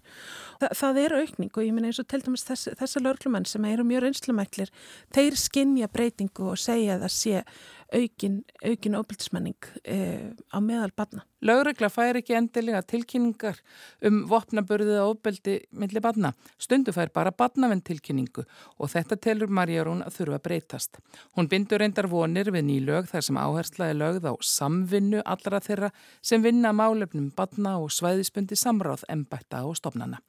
Þa, 0.62 0.72
það 0.80 1.00
er 1.04 1.18
aukning 1.20 1.52
og 1.52 1.64
ég 1.66 1.76
minna 1.76 1.92
eins 1.92 2.02
og 2.02 2.10
til 2.10 2.24
dæmis 2.24 2.48
þess, 2.48 2.72
þessar 2.80 3.06
löglumenn 3.06 3.48
sem 3.50 3.70
eru 3.70 3.86
mjög 3.88 4.08
reynslumæklir, 4.08 4.74
þeir 5.16 5.40
skinja 5.40 5.92
breytingu 5.92 6.54
og 6.54 6.62
segja 6.62 6.98
að 6.98 7.08
það 7.08 7.16
sé 7.20 7.46
aukin, 7.94 8.44
aukin 8.66 8.96
óbildismenning 8.98 9.70
eh, 9.84 10.32
á 10.50 10.58
meðal 10.64 10.92
barna. 10.96 11.24
Lögregla 11.44 11.90
fær 11.92 12.18
ekki 12.20 12.36
endilega 12.38 12.82
tilkynningar 12.88 13.60
um 14.08 14.22
vopnaburðið 14.32 15.02
og 15.04 15.18
óbeldi 15.18 15.58
millir 15.80 16.04
barna. 16.04 16.34
Stundu 16.62 16.94
fær 16.96 17.12
bara 17.14 17.34
barnavenn 17.36 17.84
tilkynningu 17.86 18.46
og 18.46 18.92
þetta 18.94 19.20
telur 19.22 19.52
Marjarún 19.52 20.04
að 20.06 20.20
þurfa 20.20 20.40
að 20.40 20.46
breytast. 20.48 21.02
Hún 21.38 21.50
bindur 21.52 21.84
reyndar 21.84 22.10
vonir 22.12 22.52
við 22.54 22.68
nýlög 22.70 23.10
þar 23.12 23.28
sem 23.28 23.42
áherslaði 23.42 24.00
lögð 24.00 24.30
á 24.32 24.34
samvinnu 24.40 25.24
allra 25.26 25.62
þeirra 25.64 25.92
sem 26.22 26.44
vinna 26.44 26.74
málefnum 26.76 27.30
barna 27.36 27.76
og 27.82 27.92
svæðisbundi 27.94 28.58
samráð, 28.60 29.04
embætta 29.12 29.64
og 29.68 29.78
stopnana. 29.80 30.22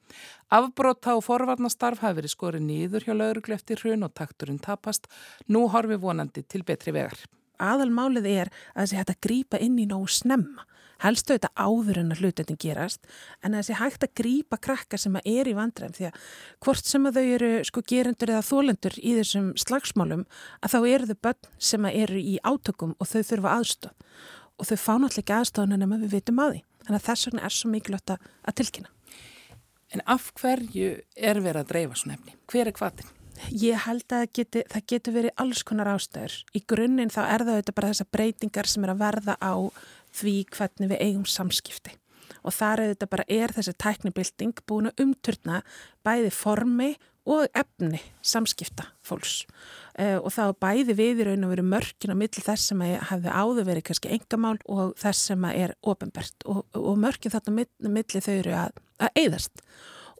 Afbróta 0.53 1.15
og 1.15 1.23
forvarnastarf 1.25 2.03
hafi 2.03 2.21
verið 2.21 2.35
skorið 2.35 2.67
nýður 2.67 3.07
hjá 3.07 3.15
lögreglu 3.15 3.57
eftir 3.57 3.81
hrun 3.81 4.07
og 4.07 4.13
takturinn 4.17 4.61
tapast. 4.61 5.09
Nú 5.47 5.67
horfi 5.73 5.99
vonandi 6.01 6.43
til 6.43 6.63
betri 6.67 6.93
vegar. 6.95 7.17
Aðalmálið 7.61 8.31
er 8.31 8.53
að 8.73 8.83
þessi 8.83 8.99
hægt 8.99 9.13
að 9.13 9.21
grýpa 9.27 9.61
inn 9.63 9.77
í 9.79 9.87
nógu 9.89 10.11
snemma 10.11 10.65
helstu 11.03 11.35
þetta 11.35 11.51
áður 11.59 11.99
en 12.01 12.13
að 12.13 12.21
hlutetin 12.23 12.59
gerast 12.61 13.09
en 13.43 13.57
þessi 13.57 13.77
hægt 13.79 14.05
að 14.05 14.13
grýpa 14.21 14.59
krakka 14.61 14.99
sem 15.01 15.17
að 15.19 15.29
er 15.31 15.49
í 15.51 15.55
vandræðum 15.57 15.97
því 15.97 16.07
að 16.09 16.19
hvort 16.65 16.89
sem 16.91 17.09
að 17.09 17.19
þau 17.19 17.25
eru 17.37 17.51
sko 17.69 17.83
gerendur 17.91 18.33
eða 18.33 18.47
þólendur 18.49 18.97
í 19.01 19.15
þessum 19.19 19.51
slagsmálum 19.59 20.25
að 20.61 20.75
þá 20.75 20.79
eru 20.93 21.11
þau 21.11 21.19
börn 21.27 21.51
sem 21.71 21.89
að 21.89 21.99
eru 22.05 22.21
í 22.21 22.37
átökum 22.43 22.95
og 22.97 23.11
þau 23.11 23.21
þurfa 23.31 23.55
aðstöð 23.59 24.11
og 24.55 24.69
þau 24.69 24.77
fá 24.79 24.93
náttúrulega 24.95 25.23
ekki 25.23 25.37
aðstöðan 25.39 25.77
en 25.77 25.95
við 25.95 26.11
vitum 26.17 26.43
að 26.43 26.55
því 26.55 26.61
þannig 26.85 26.99
að 26.99 27.07
þess 27.09 27.29
vegna 27.29 27.45
er 27.45 27.55
svo 27.55 27.71
mikilvægt 27.71 28.13
að 28.15 28.55
tilkynna 28.59 28.95
En 29.95 30.01
af 30.11 30.31
hverju 30.35 30.95
er 31.15 31.39
verið 31.39 31.61
að 31.61 31.69
dreifa 31.69 31.99
svona 31.99 32.17
efni? 32.17 32.33
Hver 32.51 32.67
er 32.67 32.75
hvaðin? 32.75 33.11
Ég 33.51 33.83
held 33.83 34.13
að 34.15 34.25
geti, 34.35 34.63
það 34.71 34.87
getur 34.91 35.15
verið 35.15 35.33
alls 35.43 35.61
konar 35.67 35.89
ástöður. 35.91 36.35
Í 36.55 36.61
grunninn 36.67 37.11
þá 37.11 37.21
er 37.23 37.43
það 37.43 37.51
auðvitað 37.53 37.77
bara 37.77 37.91
þessar 37.91 38.09
breytingar 38.15 38.69
sem 38.71 38.85
er 38.85 38.93
að 38.93 39.03
verða 39.03 39.35
á 39.39 39.53
því 40.15 40.35
hvernig 40.55 40.91
við 40.91 41.03
eigum 41.03 41.27
samskipti 41.27 41.95
og 42.45 42.53
þar 42.53 42.81
þetta 42.91 43.07
bara 43.09 43.25
er 43.31 43.51
þessi 43.53 43.73
tæknibilding 43.81 44.59
búin 44.69 44.89
að 44.89 45.01
umturna 45.01 45.61
bæði 46.05 46.31
formi 46.33 46.91
og 47.25 47.47
efni 47.57 48.01
samskipta 48.25 48.87
fólks. 49.05 49.43
Uh, 49.95 50.19
og 50.19 50.29
þá 50.35 50.53
bæði 50.59 50.95
við 50.97 51.23
í 51.23 51.27
raun 51.29 51.47
og 51.47 51.53
veru 51.53 51.65
mörkin 51.65 52.13
á 52.13 52.19
milli 52.19 52.43
þess 52.43 52.69
sem 52.71 52.81
hefði 52.83 53.31
áður 53.31 53.69
verið 53.69 53.87
kannski 53.89 54.13
engamál 54.15 54.57
og 54.67 54.95
þess 54.99 55.31
sem 55.31 55.45
er 55.51 55.75
ofinbært 55.81 56.47
og, 56.51 56.65
og 56.75 56.97
mörkin 56.99 57.33
þarna 57.33 57.65
milli 57.79 58.23
þau 58.23 58.33
eru 58.35 58.57
að, 58.59 58.81
að 58.99 59.21
eigðast 59.21 59.63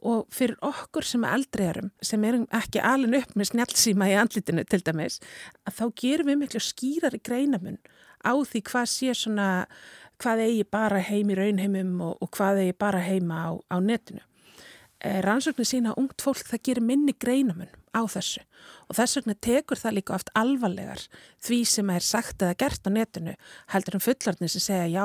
og 0.06 0.26
fyrir 0.34 0.58
okkur 0.64 1.06
sem 1.08 1.24
er 1.24 1.36
eldri 1.36 1.68
erum 1.70 1.92
sem 2.04 2.24
erum 2.28 2.48
ekki 2.54 2.82
alveg 2.84 3.24
upp 3.24 3.36
með 3.36 3.50
snjálfsíma 3.50 4.08
í 4.10 4.16
andlitinu 4.20 4.64
til 4.68 4.82
dæmis 4.84 5.20
að 5.66 5.78
þá 5.78 5.84
gerum 6.02 6.30
við 6.30 6.40
miklu 6.42 6.62
skýrar 6.62 7.16
í 7.16 7.22
greinamun 7.24 7.78
á 8.24 8.32
því 8.32 8.62
hvað 8.70 8.90
sé 8.92 9.14
svona 9.16 9.48
hvað 10.22 10.44
eigi 10.46 10.64
bara 10.72 11.02
heim 11.04 11.30
í 11.32 11.36
raunheimum 11.36 12.00
og, 12.04 12.16
og 12.24 12.32
hvað 12.36 12.62
eigi 12.64 12.76
bara 12.78 13.02
heima 13.04 13.42
á, 13.44 13.50
á 13.68 13.76
netinu. 13.82 14.22
Eh, 15.04 15.18
rannsóknir 15.20 15.68
sína 15.68 15.92
að 15.92 15.98
ungt 16.00 16.22
fólk 16.24 16.46
það 16.48 16.62
gerir 16.64 16.84
minni 16.88 17.12
greinamun 17.20 17.68
á 17.92 18.00
þessu. 18.08 18.40
Og 18.88 18.96
þess 18.96 19.18
vegna 19.18 19.34
tekur 19.44 19.76
það 19.76 19.96
líka 19.98 20.14
oft 20.16 20.30
alvarlegar 20.32 21.02
því 21.44 21.58
sem 21.68 21.90
er 21.92 22.04
sagt 22.04 22.40
eða 22.40 22.56
gert 22.62 22.88
á 22.88 22.90
netinu 22.94 23.34
heldur 23.74 23.98
um 23.98 24.04
fullarnir 24.04 24.52
sem 24.52 24.64
segja 24.64 24.86
já, 24.88 25.04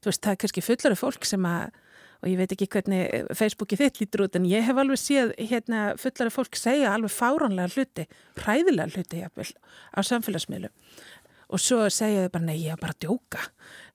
þú 0.00 0.08
veist 0.08 0.24
það 0.24 0.32
er 0.32 0.40
kannski 0.40 0.64
fullari 0.64 0.96
fólk 0.96 1.28
sem 1.28 1.44
að 1.44 1.76
og 2.24 2.30
ég 2.30 2.40
veit 2.40 2.54
ekki 2.54 2.70
hvernig 2.72 3.28
Facebooki 3.36 3.76
þitt 3.76 4.00
lítur 4.00 4.24
út 4.24 4.38
en 4.38 4.48
ég 4.48 4.64
hef 4.64 4.80
alveg 4.80 5.02
séð 5.02 5.34
hérna 5.36 5.82
fullari 6.00 6.32
fólk 6.32 6.56
segja 6.56 6.94
alveg 6.96 7.12
fáránlega 7.12 7.76
hluti, 7.76 8.06
præðilega 8.40 8.96
hluti 8.96 9.20
jafnvel, 9.20 9.50
á 9.92 10.00
samfélagsmiðlu 10.00 10.72
og 11.52 11.62
svo 11.62 11.84
segja 11.92 12.24
þau 12.24 12.32
bara 12.38 12.48
nei 12.48 12.56
ég 12.64 12.74
er 12.74 12.80
bara 12.80 12.96
að 12.96 13.04
djóka. 13.04 13.44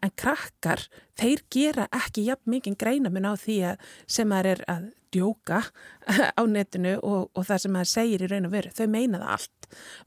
En 0.06 0.13
krakkar 0.15 0.86
þeir 1.19 1.41
gera 1.51 1.89
ekki 1.91 2.30
jafn 2.30 2.54
mikið 2.54 2.77
greina 2.80 3.12
mun 3.12 3.27
á 3.27 3.36
því 3.36 3.58
að 3.73 3.89
sem 4.08 4.32
það 4.32 4.51
er 4.54 4.63
að 4.71 4.86
djóka 5.13 5.62
á 6.39 6.43
netinu 6.50 6.97
og, 7.00 7.32
og 7.36 7.47
það 7.47 7.63
sem 7.65 7.80
það 7.80 7.89
segir 7.93 8.26
í 8.26 8.30
raun 8.32 8.50
og 8.50 8.56
veru, 8.56 8.74
þau 8.76 8.88
meina 8.91 9.21
það 9.21 9.34
allt. 9.38 9.58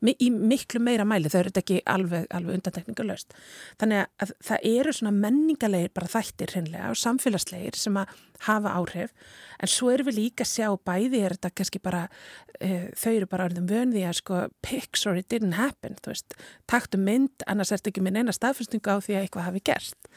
Í 0.05 0.29
miklu 0.29 0.81
meira 0.85 1.07
mæli, 1.09 1.31
þau 1.33 1.39
eru 1.41 1.53
þetta 1.53 1.63
ekki 1.63 1.79
alveg, 1.89 2.27
alveg 2.37 2.59
undantekningalöst 2.59 3.33
þannig 3.81 4.03
að 4.21 4.35
það 4.45 4.67
eru 4.75 4.93
svona 4.93 5.15
menningalegir 5.17 5.93
bara 5.97 6.11
þættir 6.13 6.53
hinnlega 6.59 6.91
og 6.93 7.01
samfélagslegir 7.01 7.79
sem 7.79 7.97
að 7.97 8.13
hafa 8.45 8.75
áhrif. 8.77 9.15
En 9.63 9.71
svo 9.71 9.89
erum 9.95 10.11
við 10.11 10.19
líka 10.19 10.45
að 10.45 10.51
sjá 10.51 10.69
bæði 10.85 11.23
er 11.25 11.37
þetta 11.37 11.53
kannski 11.57 11.81
bara 11.85 12.03
uh, 12.09 12.87
þau 12.99 13.13
eru 13.15 13.31
bara 13.31 13.49
orðin 13.49 13.71
vönði 13.71 14.05
að 14.05 14.19
sko 14.21 14.41
pics 14.67 15.07
or 15.09 15.17
it 15.17 15.31
didn't 15.33 15.57
happen, 15.57 15.97
þú 16.03 16.13
veist. 16.13 16.37
Taktu 16.71 17.01
mynd, 17.01 17.47
annars 17.49 17.73
er 17.73 17.81
þetta 17.81 17.95
ekki 17.95 18.05
minn 18.05 18.21
eina 18.21 18.35
staðfyrstingu 18.37 18.99
á 18.99 18.99
því 19.01 19.17
að 19.17 19.25
eitthvað 19.25 19.49
hafi 19.49 19.65
gerst 19.65 20.11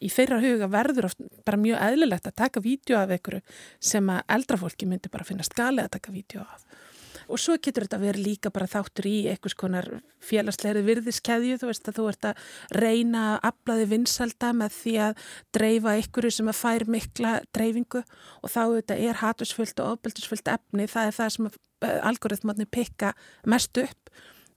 í 0.00 0.10
þeirra 0.12 0.40
huga 0.42 0.70
verður 0.72 1.10
oft 1.10 1.20
bara 1.46 1.60
mjög 1.60 1.82
eðlilegt 1.88 2.30
að 2.30 2.38
taka 2.44 2.62
vídeo 2.64 2.98
af 3.00 3.12
einhverju 3.12 3.42
sem 3.92 4.08
að 4.12 4.24
eldrafólki 4.36 4.88
myndi 4.88 5.12
bara 5.12 5.26
finna 5.28 5.46
skali 5.46 5.84
að 5.84 5.94
taka 5.98 6.14
vídeo 6.14 6.44
af. 6.46 6.64
Og 7.30 7.40
svo 7.40 7.56
getur 7.62 7.86
þetta 7.86 8.00
verið 8.02 8.26
líka 8.26 8.50
bara 8.52 8.68
þáttur 8.70 9.06
í 9.08 9.14
einhvers 9.30 9.54
konar 9.58 9.88
félagslegri 10.24 10.82
virðiskeðju, 10.86 11.58
þú 11.60 11.70
veist 11.70 11.88
að 11.88 11.98
þú 11.98 12.06
ert 12.10 12.28
að 12.28 12.42
reyna 12.82 13.22
að 13.30 13.46
aflaði 13.52 13.86
vinsalda 13.92 14.52
með 14.58 14.76
því 14.78 14.94
að 15.06 15.24
dreifa 15.56 15.94
einhverju 15.96 16.34
sem 16.36 16.52
að 16.52 16.60
fær 16.60 16.86
mikla 16.96 17.34
dreifingu 17.54 18.02
og 18.02 18.52
þá 18.52 18.62
þetta 18.64 18.98
er 19.08 19.22
hatusfullt 19.22 19.82
og 19.84 19.96
ofbeldisfullt 19.96 20.52
efni, 20.56 20.88
það 20.90 21.08
er 21.08 21.18
það 21.20 21.34
sem 21.36 21.50
eh, 21.52 21.98
algoritmarnir 22.10 22.70
pikka 22.74 23.14
mest 23.46 23.80
upp 23.80 24.12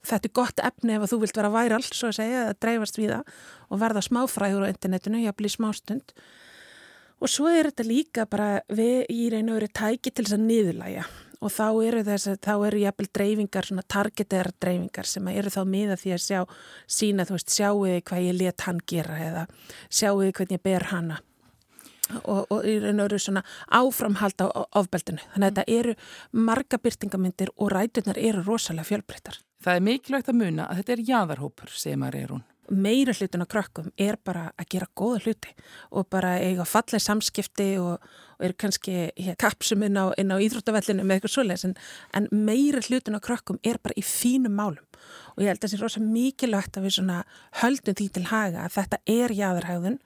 þetta 0.06 0.28
er 0.28 0.34
gott 0.38 0.64
efni 0.64 0.96
ef 0.96 1.06
þú 1.10 1.20
vilt 1.24 1.38
vera 1.38 1.52
væral 1.52 1.82
svo 1.84 2.10
að 2.10 2.18
segja, 2.20 2.48
að 2.50 2.58
dreifast 2.64 2.98
við 3.00 3.14
það 3.14 3.36
og 3.68 3.82
verða 3.82 4.04
smáfræður 4.06 4.66
á 4.66 4.72
internetinu, 4.72 5.22
ég 5.26 5.36
bli 5.36 5.52
smástund 5.52 6.16
og 7.16 7.32
svo 7.32 7.50
er 7.50 7.70
þetta 7.70 7.86
líka 7.86 8.26
bara 8.30 8.50
við 8.68 9.06
í 9.12 9.28
reynu 9.32 9.56
öru 9.56 9.70
tæki 9.72 10.12
til 10.12 10.26
þess 10.26 10.36
að 10.36 10.48
niðurlæja 10.48 11.06
og 11.36 11.52
þá 11.52 11.66
eru 11.84 12.02
þess 12.06 12.30
að 12.32 12.40
þá 12.46 12.52
eru 12.68 12.82
jafnvel 12.82 13.08
dreifingar, 13.18 13.68
svona 13.68 13.84
targetera 13.94 14.52
dreifingar 14.62 15.08
sem 15.08 15.30
eru 15.32 15.52
þá 15.52 15.62
miða 15.68 15.96
því 16.00 16.12
að 16.16 16.24
sjá 16.24 16.40
sína, 16.88 17.26
þú 17.28 17.36
veist, 17.36 17.54
sjáuði 17.54 18.02
hvað 18.08 18.26
ég 18.26 18.38
let 18.40 18.66
hann 18.66 18.82
gera 18.88 19.18
eða 19.22 19.46
sjáuði 19.88 20.32
hvernig 20.32 20.58
ég 20.58 20.64
ber 20.64 20.88
hanna 20.92 21.20
og, 22.22 22.46
og 22.50 22.62
í 22.66 22.78
raun 22.82 23.02
og 23.02 23.08
öru 23.08 23.20
svona 23.22 23.42
áframhald 23.74 24.42
á 24.42 24.46
ofbeldinu. 24.78 25.22
Þannig 25.34 25.48
að 25.48 25.58
þetta 25.58 25.78
eru 25.80 25.96
marga 26.46 26.80
byrtingamindir 26.82 27.52
og 27.56 27.72
rætunar 27.74 28.20
eru 28.20 28.44
rosalega 28.46 28.88
fjölbreyttar. 28.90 29.40
Það 29.64 29.78
er 29.78 29.86
mikilvægt 29.86 30.28
að 30.30 30.38
muna 30.42 30.68
að 30.68 30.80
þetta 30.80 30.94
er 30.94 31.08
jáðarhópur, 31.10 31.72
segir 31.72 31.98
maður 32.00 32.36
hún. 32.36 32.44
Meira 32.66 33.12
hlutun 33.14 33.44
á 33.46 33.52
krökkum 33.52 33.92
er 33.94 34.16
bara 34.26 34.48
að 34.58 34.68
gera 34.74 34.88
góða 34.98 35.20
hluti 35.22 35.52
og 35.94 36.08
bara 36.10 36.32
eiga 36.42 36.64
fallið 36.66 37.04
samskipti 37.04 37.68
og, 37.78 38.02
og 38.40 38.42
er 38.42 38.56
kannski 38.58 38.96
hér, 39.14 39.36
kapsum 39.38 39.84
inn 39.86 39.94
á, 39.94 40.10
á 40.10 40.36
íþróttavellinu 40.42 41.04
með 41.06 41.20
eitthvað 41.20 41.34
svoleiðis 41.36 41.66
en, 41.68 41.76
en 42.18 42.26
meira 42.34 42.82
hlutun 42.82 43.14
á 43.14 43.22
krökkum 43.22 43.60
er 43.62 43.78
bara 43.78 43.94
í 43.94 44.02
fínum 44.02 44.58
málum 44.58 44.82
og 45.36 45.44
ég 45.44 45.52
held 45.52 45.60
að 45.60 45.68
það 45.68 45.74
sé 45.76 45.80
rosa 45.84 46.02
mikilvægt 46.02 46.80
að 46.80 46.88
við 46.88 47.12
höldum 47.62 47.98
því 48.00 48.08
til 48.16 48.26
haga 48.32 48.66
að 48.66 48.74
þetta 48.80 49.00
er 49.14 49.36
jáðarhægðun 49.38 50.00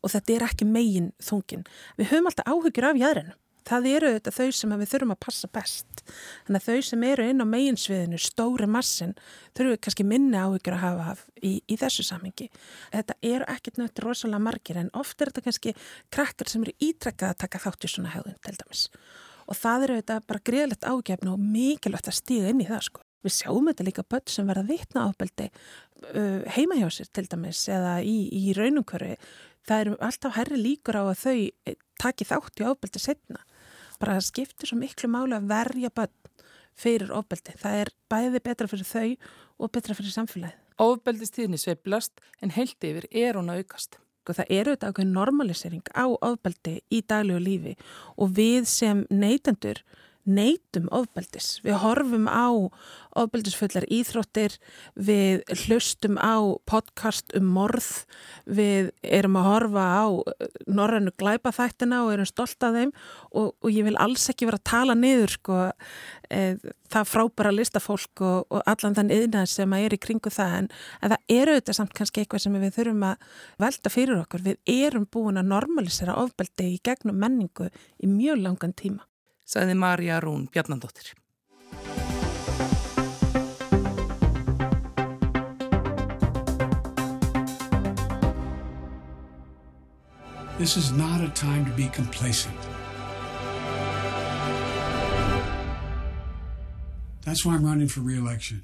og 0.00 0.10
þetta 0.10 0.34
er 0.34 0.46
ekki 0.48 0.66
megin 0.66 1.12
þungin. 1.22 1.62
Við 1.94 2.10
höfum 2.10 2.30
alltaf 2.30 2.50
áhugir 2.50 2.90
af 2.90 2.98
jáðrinu 2.98 3.38
það 3.70 3.88
eru 3.90 4.10
þetta 4.16 4.32
þau 4.34 4.48
sem 4.58 4.74
við 4.74 4.90
þurfum 4.92 5.14
að 5.14 5.20
passa 5.26 5.50
best. 5.54 6.02
Þannig 6.46 6.60
að 6.60 6.66
þau 6.66 6.86
sem 6.88 7.04
eru 7.10 7.26
inn 7.30 7.44
á 7.44 7.46
meginsviðinu, 7.48 8.20
stóri 8.20 8.68
massin, 8.70 9.14
þurfum 9.56 9.74
við 9.74 9.82
kannski 9.86 10.06
minni 10.10 10.40
áhyggjur 10.40 10.76
að 10.76 10.84
hafa 10.84 11.16
í, 11.40 11.52
í 11.64 11.78
þessu 11.80 12.06
samengi. 12.06 12.48
Þetta 12.94 13.18
eru 13.32 13.48
ekkert 13.54 13.80
nöttur 13.80 14.08
rosalega 14.10 14.42
margir 14.46 14.80
en 14.80 14.92
oft 14.98 15.20
er 15.20 15.30
þetta 15.30 15.46
kannski 15.46 15.74
krakkar 16.12 16.50
sem 16.50 16.64
eru 16.66 16.76
ítrekkað 16.78 17.34
að 17.34 17.42
taka 17.44 17.62
þátt 17.66 17.86
í 17.86 17.92
svona 17.94 18.14
hegðun 18.14 18.40
til 18.46 18.56
dæmis. 18.58 18.88
Og 19.50 19.58
það 19.58 19.86
eru 19.86 20.00
þetta 20.00 20.18
bara 20.30 20.46
greiðlegt 20.46 20.86
ágefn 20.86 21.30
og 21.32 21.42
mikilvægt 21.42 22.10
að 22.10 22.18
stíga 22.20 22.50
inn 22.50 22.62
í 22.62 22.68
það 22.68 22.84
sko. 22.86 23.06
Við 23.20 23.36
sjáum 23.36 23.68
þetta 23.68 23.84
líka 23.84 24.06
börn 24.08 24.32
sem 24.32 24.48
verða 24.48 24.68
vittna 24.70 25.02
ábeldi 25.10 25.50
uh, 25.50 26.40
heima 26.54 26.78
hjá 26.78 26.86
sér 26.94 27.10
til 27.12 27.26
dæmis 27.28 27.66
eða 27.68 27.98
í, 28.00 28.16
í 28.32 28.54
raunumkörfi. 28.56 29.18
Það 29.68 29.82
eru 29.84 29.96
alltaf 30.06 30.38
herri 30.38 30.56
líkur 30.56 30.96
á 30.96 31.04
að 31.04 31.18
þau 31.20 31.34
eh, 31.68 31.76
taki 32.00 32.24
þátt 32.24 32.62
í 32.62 32.64
ábeldi 32.64 33.02
setna 33.02 33.42
bara 34.00 34.16
það 34.18 34.28
skiptir 34.30 34.70
svo 34.70 34.80
miklu 34.80 35.10
máli 35.12 35.36
að 35.36 35.48
verja 35.50 35.92
börn 35.94 36.44
fyrir 36.80 37.12
ofbeldi. 37.14 37.54
Það 37.60 37.80
er 37.82 37.92
bæði 38.10 38.42
betra 38.44 38.68
fyrir 38.70 38.88
þau 38.88 39.08
og 39.60 39.72
betra 39.74 39.96
fyrir 39.98 40.14
samfélagið. 40.14 40.58
Ofbeldistíðni 40.80 41.58
sveiblast 41.60 42.22
en 42.40 42.54
heilt 42.56 42.86
yfir 42.86 43.06
er 43.10 43.36
hún 43.36 43.52
að 43.52 43.64
aukast. 43.64 43.98
Og 44.28 44.36
það 44.38 44.52
eru 44.54 44.72
þetta 44.74 44.90
ákveðin 44.92 45.16
normalisering 45.16 45.90
á 45.92 46.06
ofbeldi 46.06 46.76
í 46.92 47.00
daglegu 47.02 47.40
lífi 47.42 47.72
og 48.16 48.30
við 48.36 48.68
sem 48.70 49.02
neytendur 49.10 49.80
neytum 50.28 50.88
ofbeldis. 50.92 51.58
Við 51.64 51.78
horfum 51.82 52.28
á 52.28 52.48
ofbeldisfullar 53.18 53.86
íþróttir, 53.90 54.54
við 54.94 55.42
hlustum 55.64 56.18
á 56.20 56.38
podcast 56.68 57.32
um 57.36 57.48
morð, 57.56 58.04
við 58.46 58.92
erum 59.02 59.38
að 59.40 59.48
horfa 59.48 59.86
á 59.86 60.04
norrannu 60.70 61.14
glæpaþættina 61.18 62.04
og 62.04 62.14
erum 62.14 62.28
stolt 62.28 62.62
af 62.66 62.76
þeim 62.76 62.92
og, 63.32 63.56
og 63.58 63.68
ég 63.72 63.88
vil 63.88 63.98
alls 63.98 64.28
ekki 64.30 64.46
vera 64.48 64.60
að 64.60 64.68
tala 64.70 64.96
niður 64.98 65.34
sko, 65.34 65.58
e, 66.30 66.54
það 66.92 67.10
frábæra 67.10 67.54
listafólk 67.54 68.24
og, 68.26 68.46
og 68.50 68.64
allan 68.70 68.96
þann 68.98 69.14
yðnað 69.16 69.50
sem 69.56 69.76
er 69.80 69.96
í 69.96 70.00
kringu 70.00 70.30
það 70.34 70.56
en, 70.60 70.72
en 71.00 71.14
það 71.14 71.36
eru 71.40 71.58
þetta 71.58 71.78
samt 71.80 71.94
kannski 71.98 72.22
eitthvað 72.22 72.46
sem 72.46 72.58
við 72.60 72.74
þurfum 72.78 73.06
að 73.10 73.28
velta 73.66 73.92
fyrir 73.92 74.22
okkur. 74.22 74.46
Við 74.46 74.74
erum 74.78 75.10
búin 75.10 75.40
að 75.40 75.50
normalisera 75.50 76.18
ofbeldi 76.22 76.74
í 76.76 76.82
gegnum 76.86 77.18
menningu 77.18 77.70
í 77.98 78.10
mjög 78.10 78.44
langan 78.46 78.76
tíma 78.76 79.09
sagði 79.50 79.74
Marja 79.74 80.20
Rún 80.22 80.46
Bjarnandóttir. 80.46 81.10
This 90.58 90.76
is 90.76 90.92
not 90.92 91.20
a 91.20 91.30
time 91.30 91.64
to 91.64 91.72
be 91.72 91.88
complacent. 91.88 92.54
That's 97.24 97.44
why 97.44 97.54
I'm 97.54 97.64
running 97.64 97.88
for 97.88 98.00
re-election. 98.00 98.62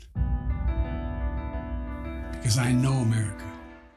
Because 2.32 2.58
I 2.58 2.70
know 2.72 2.92
America. 2.92 3.55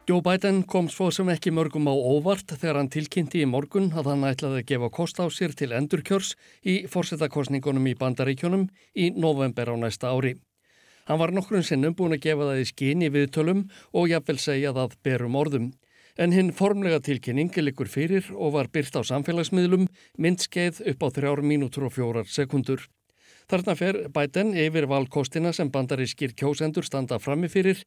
Joe 0.09 0.23
Biden 0.25 0.63
kom 0.65 0.87
svo 0.89 1.11
sem 1.13 1.27
ekki 1.29 1.51
mörgum 1.53 1.85
á 1.85 1.93
óvart 1.93 2.49
þegar 2.49 2.79
hann 2.79 2.87
tilkynnti 2.89 3.43
í 3.43 3.49
morgun 3.49 3.91
að 3.93 4.07
hann 4.09 4.23
ætlaði 4.25 4.63
að 4.63 4.69
gefa 4.71 4.87
kost 4.95 5.21
á 5.21 5.29
sér 5.29 5.53
til 5.53 5.67
endurkjörs 5.77 6.31
í 6.65 6.87
fórsetakostningunum 6.89 7.85
í 7.91 7.93
bandaríkjónum 7.99 8.63
í 8.97 9.11
november 9.13 9.69
á 9.69 9.75
næsta 9.77 10.09
ári. 10.09 10.33
Hann 11.05 11.21
var 11.21 11.29
nokkrun 11.29 11.61
sinnum 11.61 11.93
búin 11.93 12.17
að 12.17 12.23
gefa 12.25 12.49
það 12.49 12.63
í 12.63 12.65
skinn 12.71 13.05
í 13.05 13.13
viðtölum 13.13 13.63
og 13.93 14.09
jafnvel 14.09 14.39
segja 14.41 14.73
það 14.73 14.97
berum 15.05 15.37
orðum. 15.37 15.71
En 16.17 16.33
hinn 16.33 16.55
formlega 16.57 17.05
tilkynning 17.05 17.53
likur 17.61 17.85
fyrir 17.85 18.33
og 18.33 18.57
var 18.57 18.73
byrt 18.73 18.97
á 18.97 19.05
samfélagsmiðlum 19.05 19.91
myndskeið 20.17 20.87
upp 20.89 21.05
á 21.05 21.07
þrjár 21.19 21.45
mínútur 21.45 21.85
og 21.85 21.93
fjórar 21.93 22.25
sekundur. 22.25 22.81
Þarna 23.49 23.73
fer 23.73 23.97
bæten 24.13 24.51
yfir 24.53 24.85
valkostina 24.85 25.49
sem 25.57 25.71
bandarískir 25.73 26.35
kjósendur 26.37 26.85
standa 26.85 27.17
frammifyrir, 27.17 27.79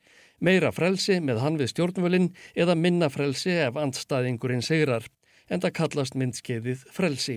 meira 0.43 0.73
frelsi 0.75 1.21
með 1.23 1.39
hann 1.39 1.59
við 1.61 1.71
stjórnvölinn 1.71 2.33
eða 2.59 2.75
minna 2.75 3.07
frelsi 3.07 3.55
ef 3.69 3.79
andstaðingurinn 3.79 4.65
segrar, 4.67 5.07
en 5.47 5.63
það 5.63 5.77
kallast 5.79 6.19
myndskeiðið 6.19 6.83
frelsi. 6.91 7.37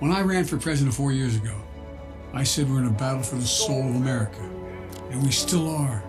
When 0.00 0.10
I 0.10 0.22
ran 0.22 0.48
for 0.48 0.56
president 0.56 0.94
four 0.94 1.12
years 1.12 1.36
ago, 1.36 1.52
I 2.32 2.44
said 2.44 2.70
we're 2.70 2.80
in 2.80 2.86
a 2.86 2.96
battle 2.96 3.22
for 3.22 3.36
the 3.36 3.44
soul 3.44 3.84
of 3.90 3.96
America, 3.96 4.40
and 5.10 5.22
we 5.22 5.30
still 5.30 5.68
are. 5.68 6.02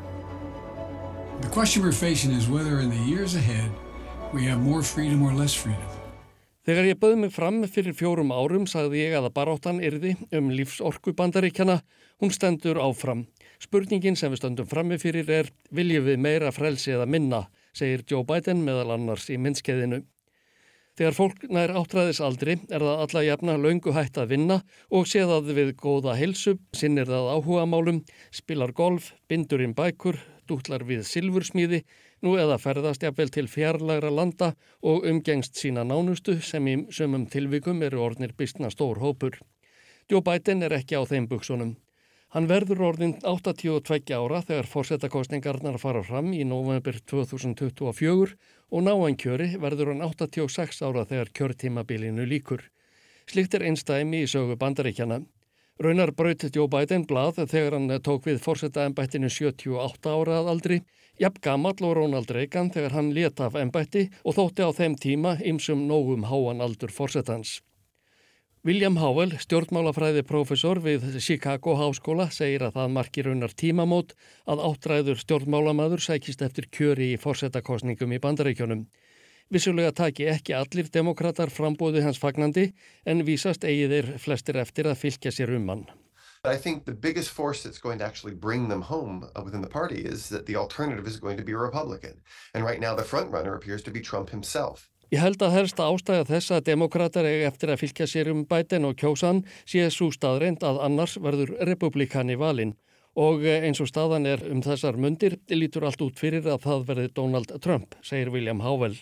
The 1.42 1.50
question 1.50 1.84
we're 1.84 1.92
facing 1.92 2.32
is 2.32 2.48
whether 2.48 2.80
in 2.80 2.90
the 2.90 3.04
years 3.12 3.36
ahead 3.36 3.72
we 4.32 4.46
have 4.46 4.62
more 4.62 4.84
freedom 4.84 5.22
or 5.22 5.34
less 5.34 5.54
freedom. 5.54 5.89
Þegar 6.70 6.86
ég 6.86 6.98
böði 7.02 7.16
mig 7.18 7.32
fram 7.34 7.56
fyrir 7.66 7.96
fjórum 7.98 8.30
árum 8.30 8.68
sagði 8.70 9.00
ég 9.00 9.16
að 9.18 9.32
að 9.32 9.34
baróttan 9.40 9.80
yrði 9.82 10.12
um 10.38 10.52
lífsorku 10.54 11.16
bandaríkjana, 11.18 11.80
hún 12.22 12.30
stendur 12.30 12.78
áfram. 12.78 13.24
Spurningin 13.58 14.14
sem 14.20 14.30
við 14.30 14.44
stöndum 14.44 14.68
frammi 14.70 15.00
fyrir 15.02 15.32
er 15.34 15.50
viljum 15.74 16.06
við 16.06 16.20
meira 16.22 16.52
frelsi 16.54 16.94
eða 16.94 17.08
minna, 17.10 17.40
segir 17.74 18.04
Joe 18.06 18.22
Biden 18.22 18.62
meðal 18.68 18.94
annars 19.00 19.26
í 19.34 19.40
minnskeiðinu. 19.42 20.04
Þegar 20.94 21.18
fólk 21.18 21.48
nær 21.50 21.74
áttræðis 21.80 22.22
aldri 22.22 22.60
er 22.70 22.86
það 22.86 23.02
alla 23.08 23.26
jafna 23.26 23.56
laungu 23.58 23.96
hægt 23.98 24.22
að 24.22 24.36
vinna 24.36 24.60
og 24.94 25.10
séðað 25.10 25.50
við 25.58 25.74
góða 25.82 26.20
heilsu, 26.22 26.60
sinnir 26.78 27.10
það 27.10 27.32
áhuga 27.34 27.66
málum, 27.66 28.04
spilar 28.30 28.76
golf, 28.78 29.16
bindur 29.26 29.66
inn 29.66 29.74
bækur, 29.74 30.22
dútlar 30.46 30.86
við 30.86 31.02
silfursmíði, 31.10 31.82
nú 32.26 32.36
eða 32.38 32.58
ferðast 32.62 33.04
jafnvel 33.06 33.30
til 33.34 33.48
fjarlagra 33.52 34.10
landa 34.14 34.54
og 34.82 35.06
umgengst 35.10 35.60
sína 35.60 35.86
nánustu 35.88 36.40
sem 36.42 36.68
í 36.68 36.76
sömum 36.96 37.28
tilvikum 37.32 37.84
eru 37.88 38.02
orðnir 38.06 38.36
bystna 38.38 38.72
stór 38.74 39.00
hópur. 39.04 39.40
Joe 40.10 40.24
Biden 40.26 40.64
er 40.66 40.74
ekki 40.80 40.98
á 40.98 41.04
þeim 41.06 41.30
buksunum. 41.30 41.76
Hann 42.30 42.46
verður 42.46 42.84
orðin 42.92 43.16
82 43.26 44.14
ára 44.14 44.44
þegar 44.46 44.68
fórsetakostningarnar 44.70 45.80
fara 45.82 46.04
fram 46.06 46.30
í 46.38 46.44
november 46.46 47.00
2024 47.10 48.36
og 48.70 48.84
náan 48.86 49.18
kjöri 49.18 49.56
verður 49.62 49.96
hann 49.96 50.04
86 50.06 50.84
ára 50.86 51.08
þegar 51.10 51.32
kjörtímabilinu 51.40 52.28
líkur. 52.30 52.62
Slikt 53.30 53.58
er 53.58 53.66
einstæmi 53.66 54.24
í 54.26 54.30
sögu 54.30 54.60
bandaríkjana. 54.62 55.24
Raunar 55.82 56.12
brautit 56.14 56.54
Joe 56.54 56.70
Biden 56.70 57.08
blað 57.10 57.42
þegar 57.50 57.80
hann 57.80 57.98
tók 58.06 58.26
við 58.30 58.42
fórseta 58.46 58.86
ennbættinu 58.86 59.30
78 59.34 60.14
ára 60.14 60.40
að 60.44 60.50
aldri, 60.54 60.80
jafn 61.20 61.42
gammal 61.44 61.76
og 61.84 61.98
Ronald 61.98 62.32
Reagan 62.32 62.70
þegar 62.72 62.96
hann 62.96 63.10
leta 63.16 63.50
af 63.50 63.58
ennbætti 63.60 64.06
og 64.24 64.38
þótti 64.38 64.64
á 64.64 64.70
þeim 64.76 64.96
tíma 64.96 65.36
ymsum 65.44 65.82
nógum 65.90 66.24
háan 66.30 66.64
aldur 66.64 66.94
fórsetans. 66.96 67.60
William 68.68 68.98
Howell, 69.00 69.38
stjórnmálafræði 69.40 70.26
profesor 70.28 70.82
við 70.84 71.06
Chicago 71.24 71.78
Háskóla, 71.80 72.26
segir 72.32 72.66
að 72.68 72.76
það 72.76 72.96
markir 72.96 73.30
raunar 73.30 73.56
tímamót 73.56 74.12
að 74.52 74.64
áttræður 74.68 75.22
stjórnmálamadur 75.22 76.04
sækist 76.04 76.44
eftir 76.44 76.68
kjöri 76.68 77.14
í 77.14 77.22
fórsetakostningum 77.24 78.16
í 78.16 78.20
bandaríkjónum. 78.20 78.84
Vissulega 79.50 79.96
taki 79.96 80.28
ekki 80.30 80.54
allir 80.60 80.92
demokrater 80.92 81.50
frambóði 81.50 82.04
hans 82.04 82.20
fagnandi 82.20 82.70
en 83.08 83.24
vísast 83.28 83.64
eigið 83.64 83.96
þeir 83.96 84.12
flestir 84.28 84.60
eftir 84.62 84.92
að 84.92 85.02
fylgja 85.08 85.34
sér 85.34 85.56
um 85.56 85.72
hann. 85.72 85.88
I 86.46 86.56
think 86.56 86.86
the 86.86 86.94
biggest 86.94 87.32
force 87.32 87.64
that's 87.64 87.80
going 87.80 88.00
to 88.00 88.06
actually 88.06 88.34
bring 88.34 88.70
them 88.70 88.84
home 88.84 89.28
uh, 89.36 89.42
within 89.44 89.62
the 89.62 89.68
party 89.68 89.98
is 90.06 90.30
that 90.30 90.46
the 90.46 90.56
alternative 90.56 91.06
is 91.06 91.20
going 91.20 91.36
to 91.36 91.44
be 91.44 91.52
a 91.52 91.58
Republican. 91.58 92.22
And 92.54 92.64
right 92.64 92.80
now 92.80 92.96
the 92.96 93.04
front 93.04 93.30
runner 93.30 93.56
appears 93.56 93.84
to 93.84 93.92
be 93.92 94.00
Trump 94.00 94.30
himself. 94.30 94.90
Ég 95.12 95.20
held 95.20 95.42
að 95.42 95.56
helsta 95.58 95.88
ástæða 95.90 96.28
þess 96.30 96.52
að 96.54 96.68
demokrater 96.70 97.26
eigi 97.26 97.48
eftir 97.50 97.72
að 97.74 97.82
fylgja 97.82 98.06
sér 98.08 98.30
um 98.32 98.44
bæten 98.46 98.86
og 98.86 98.96
kjósan 98.96 99.42
sé 99.66 99.88
svo 99.92 100.12
staðreint 100.14 100.64
að 100.64 100.80
annars 100.86 101.18
verður 101.18 101.56
republikan 101.66 102.30
í 102.30 102.38
valin 102.40 102.76
og 103.20 103.44
eh, 103.44 103.66
eins 103.66 103.82
og 103.82 103.90
staðan 103.90 104.30
er 104.30 104.44
um 104.48 104.62
þessar 104.64 104.96
mundir 105.02 105.40
lítur 105.50 105.90
allt 105.90 106.04
út 106.06 106.22
fyrir 106.22 106.46
að 106.46 106.62
það 106.64 106.86
verði 106.92 107.08
Donald 107.18 107.56
Trump, 107.60 107.98
segir 108.06 108.30
William 108.32 108.62
Howell. 108.64 108.96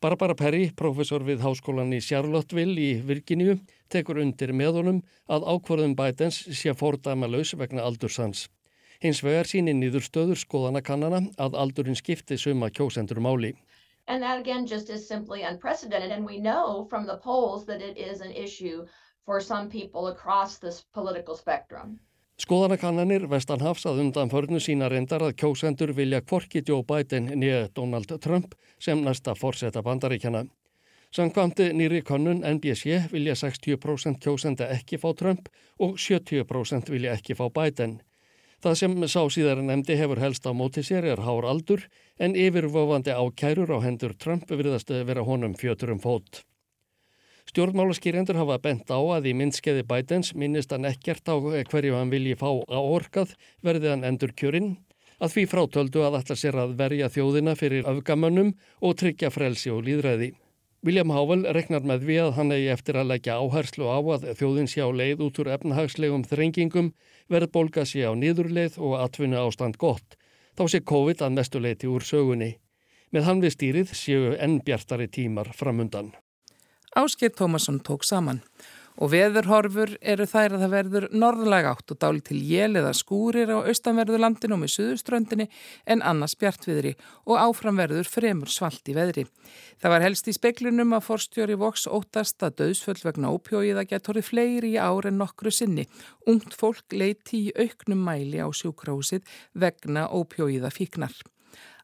Barbara 0.00 0.32
Perry, 0.32 0.70
professor 0.72 1.20
við 1.20 1.42
háskólan 1.44 1.90
í 1.92 1.98
Charlotteville 2.00 2.80
í 2.80 2.92
Virginíu, 3.04 3.58
tekur 3.92 4.22
undir 4.22 4.54
með 4.56 4.78
honum 4.78 5.00
að 5.28 5.44
ákvarðum 5.52 5.92
Bidens 5.98 6.38
sé 6.56 6.72
fordæma 6.72 7.28
laus 7.28 7.52
vegna 7.52 7.84
aldurssans. 7.84 8.46
Hins 9.04 9.20
vegar 9.20 9.50
sínir 9.50 9.76
nýður 9.76 10.06
stöður 10.06 10.40
skoðanakannana 10.40 11.20
að 11.36 11.58
aldurinn 11.64 12.00
skipti 12.00 12.40
suma 12.40 12.70
kjósendur 12.72 13.20
máli. 13.20 13.52
And 14.08 14.24
that 14.24 14.40
again 14.40 14.64
just 14.64 14.88
is 14.88 15.06
simply 15.06 15.42
unprecedented 15.42 16.16
and 16.16 16.24
we 16.24 16.40
know 16.40 16.86
from 16.88 17.04
the 17.04 17.20
polls 17.20 17.66
that 17.66 17.82
it 17.82 17.98
is 17.98 18.22
an 18.22 18.32
issue 18.32 18.86
for 19.26 19.38
some 19.38 19.68
people 19.68 20.08
across 20.08 20.56
this 20.56 20.80
political 20.94 21.36
spectrum. 21.36 22.00
Skoðanakannanir 22.40 23.26
Vestanhafs 23.28 23.82
að 23.84 23.98
undan 24.06 24.30
förnu 24.32 24.62
sína 24.64 24.86
reyndar 24.88 25.20
að 25.26 25.34
kjósendur 25.42 25.90
vilja 25.92 26.22
kvorki 26.24 26.62
Joe 26.64 26.86
Biden 26.88 27.26
nýja 27.36 27.66
Donald 27.76 28.14
Trump 28.24 28.54
sem 28.80 29.02
næsta 29.04 29.34
fórseta 29.36 29.82
bandaríkjana. 29.84 30.46
Samkvæmdi 31.12 31.66
nýri 31.76 32.00
konnun 32.06 32.40
NBC 32.54 33.12
vilja 33.12 33.34
60% 33.36 34.22
kjósenda 34.24 34.70
ekki 34.72 34.96
fá 35.02 35.10
Trump 35.18 35.50
og 35.78 35.98
70% 36.00 36.88
vilja 36.94 37.12
ekki 37.18 37.36
fá 37.36 37.50
Biden. 37.52 37.98
Það 38.64 38.78
sem 38.78 38.96
sá 39.04 39.20
síðar 39.28 39.60
nefndi 39.60 39.98
hefur 40.00 40.20
helst 40.24 40.48
á 40.48 40.56
móti 40.56 40.84
sér 40.86 41.10
er 41.12 41.20
hár 41.26 41.44
aldur 41.44 41.84
en 42.16 42.38
yfirvofandi 42.38 43.12
ákærur 43.12 43.76
á 43.76 43.78
hendur 43.84 44.16
Trump 44.16 44.48
virðast 44.48 44.88
vera 44.88 45.26
honum 45.28 45.52
fjöturum 45.60 46.00
fót. 46.00 46.46
Stjórnmálaskýrendur 47.50 48.36
hafa 48.38 48.60
bent 48.62 48.92
á 48.94 48.98
að 49.00 49.24
í 49.26 49.30
myndskeiði 49.34 49.82
Bidens 49.88 50.28
minnist 50.38 50.70
hann 50.70 50.86
ekkert 50.86 51.26
á 51.26 51.34
hverju 51.34 51.96
hann 51.96 52.12
vilji 52.12 52.36
fá 52.38 52.46
á 52.46 52.78
orkað 52.78 53.32
verði 53.66 53.90
hann 53.90 54.06
endur 54.06 54.30
kjörinn, 54.38 54.76
að 55.18 55.34
því 55.34 55.44
frátöldu 55.50 56.04
að 56.06 56.20
ætla 56.20 56.36
sér 56.38 56.60
að 56.62 56.76
verja 56.78 57.08
þjóðina 57.10 57.56
fyrir 57.58 57.88
öfgamönnum 57.90 58.52
og 58.78 58.94
tryggja 59.02 59.32
frelsi 59.34 59.74
og 59.74 59.82
líðræði. 59.88 60.30
William 60.86 61.10
Howell 61.10 61.42
reknar 61.58 61.82
með 61.82 62.06
við 62.12 62.22
að 62.28 62.32
hann 62.38 62.54
eigi 62.54 62.70
eftir 62.76 63.00
að 63.02 63.10
leggja 63.16 63.40
áherslu 63.42 63.90
á 63.90 63.98
að 63.98 64.30
þjóðin 64.38 64.70
sé 64.70 64.86
á 64.86 64.88
leið 65.02 65.26
út 65.26 65.42
úr 65.42 65.52
efnahagslegum 65.56 66.28
þrengingum, 66.30 66.94
verð 67.26 67.50
bólka 67.50 67.82
sé 67.82 68.06
á 68.06 68.14
nýðurleið 68.14 68.78
og 68.78 68.98
atvinnu 69.02 69.42
ástand 69.42 69.74
gott. 69.82 70.14
Þá 70.54 70.64
sé 70.70 70.86
COVID 70.86 71.26
að 71.26 71.34
mestu 71.34 71.58
leiti 71.58 71.90
úr 71.90 72.06
sögunni. 72.06 72.54
Með 73.10 73.26
hann 73.26 73.42
við 73.42 73.58
stýrið 73.58 73.94
séu 73.98 74.36
enn 74.38 74.60
bjartari 74.62 75.10
tímar 75.10 75.50
framundan. 75.50 76.14
Ásker 76.96 77.30
Tómasson 77.30 77.78
tók 77.86 78.02
saman 78.02 78.40
og 79.00 79.12
veðurhorfur 79.14 79.92
eru 80.02 80.26
þær 80.28 80.56
að 80.56 80.62
það 80.64 80.72
verður 80.74 81.06
norðlega 81.22 81.70
átt 81.72 81.92
og 81.94 81.98
dáli 82.02 82.20
til 82.26 82.40
jél 82.44 82.74
eða 82.80 82.90
skúrir 82.96 83.52
á 83.54 83.62
austanverðu 83.62 84.18
landinu 84.20 84.56
og 84.56 84.62
með 84.64 84.72
suðurströndinni 84.74 85.46
en 85.86 86.04
annars 86.04 86.36
bjartviðri 86.40 86.96
og 87.24 87.40
áframverður 87.40 88.10
fremur 88.10 88.52
svalt 88.52 88.90
í 88.90 88.96
veðri. 88.98 89.24
Það 89.80 89.94
var 89.94 90.06
helst 90.08 90.28
í 90.28 90.36
speklunum 90.36 90.98
að 90.98 91.06
forstjóri 91.06 91.56
Vox 91.62 91.86
óttast 91.88 92.42
að 92.44 92.58
döðsföll 92.60 93.00
vegna 93.06 93.32
ópjóiða 93.32 93.86
getur 93.88 94.20
fleiri 94.26 94.74
í 94.74 94.80
ár 94.82 95.08
en 95.08 95.20
nokkru 95.22 95.54
sinni. 95.54 95.86
Ungt 96.28 96.58
fólk 96.58 96.92
leiti 96.92 97.46
í 97.46 97.52
auknum 97.56 98.04
mæli 98.04 98.42
á 98.42 98.50
sjúkrahúsið 98.52 99.24
vegna 99.54 100.10
ópjóiða 100.12 100.74
fíknar. 100.74 101.14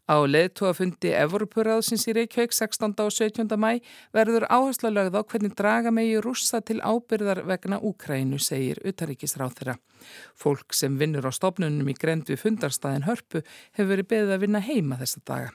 Á 0.06 0.22
leðtóafundi 0.22 1.10
Evropuraðsins 1.18 2.04
í 2.06 2.12
Reykjavík 2.14 2.52
16. 2.54 2.92
og 3.02 3.10
17. 3.10 3.56
mæ 3.58 3.82
verður 4.14 4.46
áhersla 4.46 4.92
lögð 4.92 5.18
á 5.18 5.22
hvernig 5.26 5.56
draga 5.58 5.90
megi 5.90 6.20
rússa 6.22 6.60
til 6.62 6.78
ábyrðar 6.78 7.40
vegna 7.48 7.80
Úkrænu, 7.82 8.38
segir 8.38 8.78
utaríkisráð 8.86 9.56
þeirra. 9.58 9.74
Fólk 10.38 10.78
sem 10.78 10.94
vinnur 11.00 11.26
á 11.26 11.34
stopnunum 11.34 11.90
í 11.90 11.96
grend 11.98 12.30
við 12.30 12.38
fundarstaðin 12.44 13.08
hörpu 13.08 13.42
hefur 13.74 13.90
verið 13.96 14.10
beðið 14.14 14.34
að 14.36 14.46
vinna 14.46 14.62
heima 14.62 15.00
þessa 15.02 15.24
daga. 15.26 15.50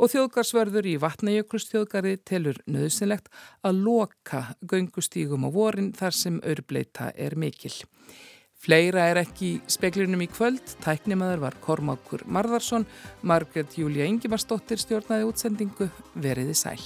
Og 0.00 0.10
þjóðgarsverður 0.14 0.88
í 0.88 0.96
vatnajökulstjóðgari 1.04 2.16
telur 2.24 2.56
nöðsynlegt 2.64 3.28
að 3.60 3.84
loka 3.84 4.46
göngustígum 4.64 5.44
á 5.44 5.50
vorin 5.52 5.92
þar 5.92 6.16
sem 6.16 6.40
örbleita 6.40 7.12
er 7.20 7.36
mikil. 7.36 7.76
Fleira 8.60 9.06
er 9.08 9.22
ekki 9.22 9.46
í 9.54 9.60
speklinum 9.72 10.20
í 10.20 10.26
kvöld, 10.28 10.60
tæknimaður 10.84 11.46
var 11.46 11.54
Kormákur 11.64 12.26
Marðarsson, 12.28 12.84
Margret 13.24 13.78
Júlia 13.80 14.04
Ingimarsdóttir 14.04 14.82
stjórnaði 14.82 15.30
útsendingu, 15.30 15.88
veriði 16.20 16.56
sæl. 16.60 16.82